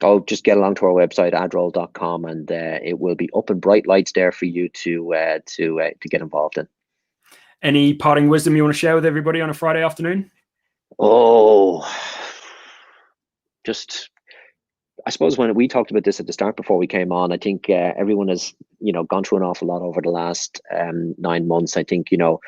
Oh, 0.00 0.18
just 0.18 0.42
get 0.42 0.56
along 0.56 0.74
to 0.76 0.86
our 0.86 0.92
website 0.92 1.34
adroll.com, 1.34 2.24
and 2.24 2.50
uh, 2.50 2.80
it 2.82 2.98
will 2.98 3.14
be 3.14 3.30
up 3.36 3.48
in 3.48 3.60
bright 3.60 3.86
lights 3.86 4.10
there 4.12 4.32
for 4.32 4.46
you 4.46 4.68
to 4.70 5.14
uh, 5.14 5.38
to 5.46 5.80
uh, 5.80 5.90
to 6.00 6.08
get 6.08 6.20
involved 6.20 6.58
in. 6.58 6.66
Any 7.62 7.94
parting 7.94 8.28
wisdom 8.28 8.56
you 8.56 8.64
want 8.64 8.74
to 8.74 8.78
share 8.78 8.96
with 8.96 9.06
everybody 9.06 9.40
on 9.40 9.50
a 9.50 9.54
Friday 9.54 9.84
afternoon? 9.84 10.32
Oh, 10.98 11.88
just 13.64 14.10
I 15.06 15.10
suppose 15.10 15.38
when 15.38 15.54
we 15.54 15.68
talked 15.68 15.90
about 15.90 16.04
this 16.04 16.20
at 16.20 16.26
the 16.26 16.32
start 16.32 16.56
before 16.56 16.78
we 16.78 16.86
came 16.86 17.12
on, 17.12 17.32
I 17.32 17.36
think 17.36 17.68
uh, 17.68 17.92
everyone 17.96 18.28
has 18.28 18.54
you 18.80 18.92
know 18.92 19.04
gone 19.04 19.24
through 19.24 19.38
an 19.38 19.44
awful 19.44 19.68
lot 19.68 19.82
over 19.82 20.00
the 20.00 20.10
last 20.10 20.60
um, 20.76 21.14
nine 21.18 21.48
months. 21.48 21.76
I 21.76 21.84
think 21.84 22.10
you 22.10 22.18
know 22.18 22.40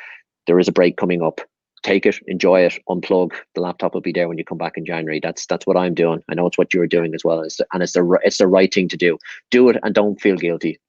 there 0.47 0.59
is 0.59 0.69
a 0.69 0.73
break 0.73 0.97
coming 0.97 1.23
up. 1.23 1.41
Take 1.83 2.07
it, 2.07 2.17
enjoy 2.27 2.63
it, 2.63 2.79
unplug. 2.89 3.33
The 3.55 3.61
laptop 3.61 3.93
will 3.93 4.01
be 4.01 4.13
there 4.13 4.27
when 4.27 4.39
you 4.39 4.45
come 4.45 4.57
back 4.57 4.79
in 4.79 4.87
January. 4.87 5.21
That's 5.21 5.47
that's 5.47 5.67
what 5.67 5.77
I'm 5.77 5.95
doing. 5.95 6.23
I 6.29 6.35
know 6.35 6.47
it's 6.47 6.59
what 6.59 6.73
you're 6.73 6.87
doing 6.87 7.15
as 7.15 7.25
well, 7.25 7.41
it's 7.41 7.57
the, 7.57 7.67
and 7.73 7.83
it's 7.83 7.93
the 7.93 8.19
it's 8.23 8.39
the 8.39 8.47
right 8.47 8.73
thing 8.73 8.89
to 8.89 8.97
do. 8.97 9.19
Do 9.51 9.69
it 9.69 9.77
and 9.83 9.95
don't 9.95 10.21
feel 10.21 10.37
guilty. 10.37 10.81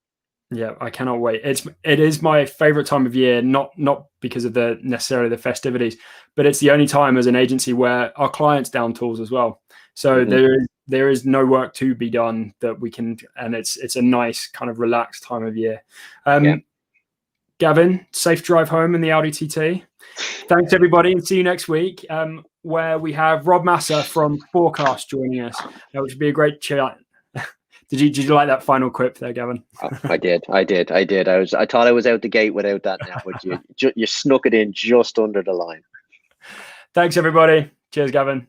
Yeah, 0.51 0.75
I 0.79 0.91
cannot 0.91 1.19
wait. 1.19 1.41
It's 1.43 1.67
it 1.83 1.99
is 1.99 2.21
my 2.21 2.45
favorite 2.45 2.85
time 2.85 3.05
of 3.05 3.15
year, 3.15 3.41
not 3.41 3.77
not 3.77 4.05
because 4.21 4.45
of 4.45 4.53
the 4.53 4.79
necessarily 4.83 5.29
the 5.29 5.37
festivities, 5.37 5.97
but 6.35 6.45
it's 6.45 6.59
the 6.59 6.69
only 6.69 6.85
time 6.85 7.17
as 7.17 7.25
an 7.25 7.35
agency 7.35 7.73
where 7.73 8.17
our 8.17 8.29
clients 8.29 8.69
down 8.69 8.93
tools 8.93 9.19
as 9.19 9.31
well. 9.31 9.61
So 9.95 10.21
mm-hmm. 10.21 10.29
there 10.29 10.53
is 10.59 10.67
there 10.87 11.09
is 11.09 11.25
no 11.25 11.45
work 11.45 11.73
to 11.75 11.95
be 11.95 12.09
done 12.09 12.53
that 12.59 12.79
we 12.79 12.91
can, 12.91 13.17
and 13.37 13.55
it's 13.55 13.77
it's 13.77 13.95
a 13.95 14.01
nice 14.01 14.47
kind 14.47 14.69
of 14.69 14.79
relaxed 14.79 15.23
time 15.23 15.43
of 15.43 15.57
year. 15.57 15.83
Um, 16.25 16.45
yeah. 16.45 16.55
Gavin, 17.57 18.05
safe 18.11 18.43
drive 18.43 18.67
home 18.67 18.95
in 18.95 19.01
the 19.01 19.11
Audi 19.11 19.31
TT. 19.31 19.83
Thanks 20.47 20.73
everybody, 20.73 21.13
and 21.13 21.25
see 21.25 21.37
you 21.37 21.43
next 21.43 21.69
week, 21.69 22.05
um, 22.09 22.45
where 22.61 22.99
we 22.99 23.13
have 23.13 23.47
Rob 23.47 23.63
Massa 23.63 24.03
from 24.03 24.39
Forecast 24.51 25.09
joining 25.09 25.39
us, 25.39 25.59
which 25.93 26.13
would 26.13 26.19
be 26.19 26.27
a 26.27 26.33
great 26.33 26.59
chat. 26.59 26.97
did 27.89 28.01
you 28.01 28.09
did 28.09 28.25
you 28.25 28.33
like 28.33 28.47
that 28.47 28.63
final 28.63 28.89
quip 28.89 29.17
there, 29.17 29.33
Gavin? 29.33 29.63
I 30.03 30.17
did, 30.17 30.43
I 30.49 30.65
did, 30.65 30.91
I 30.91 31.05
did. 31.05 31.29
I 31.29 31.37
was 31.37 31.53
I 31.53 31.65
thought 31.65 31.87
I 31.87 31.93
was 31.93 32.05
out 32.05 32.21
the 32.21 32.27
gate 32.27 32.53
without 32.53 32.83
that 32.83 32.99
now, 33.07 33.21
but 33.25 33.43
you 33.43 33.93
you 33.95 34.05
snuck 34.05 34.45
it 34.45 34.53
in 34.53 34.73
just 34.73 35.17
under 35.17 35.41
the 35.41 35.53
line. 35.53 35.83
Thanks 36.93 37.15
everybody. 37.15 37.71
Cheers, 37.91 38.11
Gavin. 38.11 38.47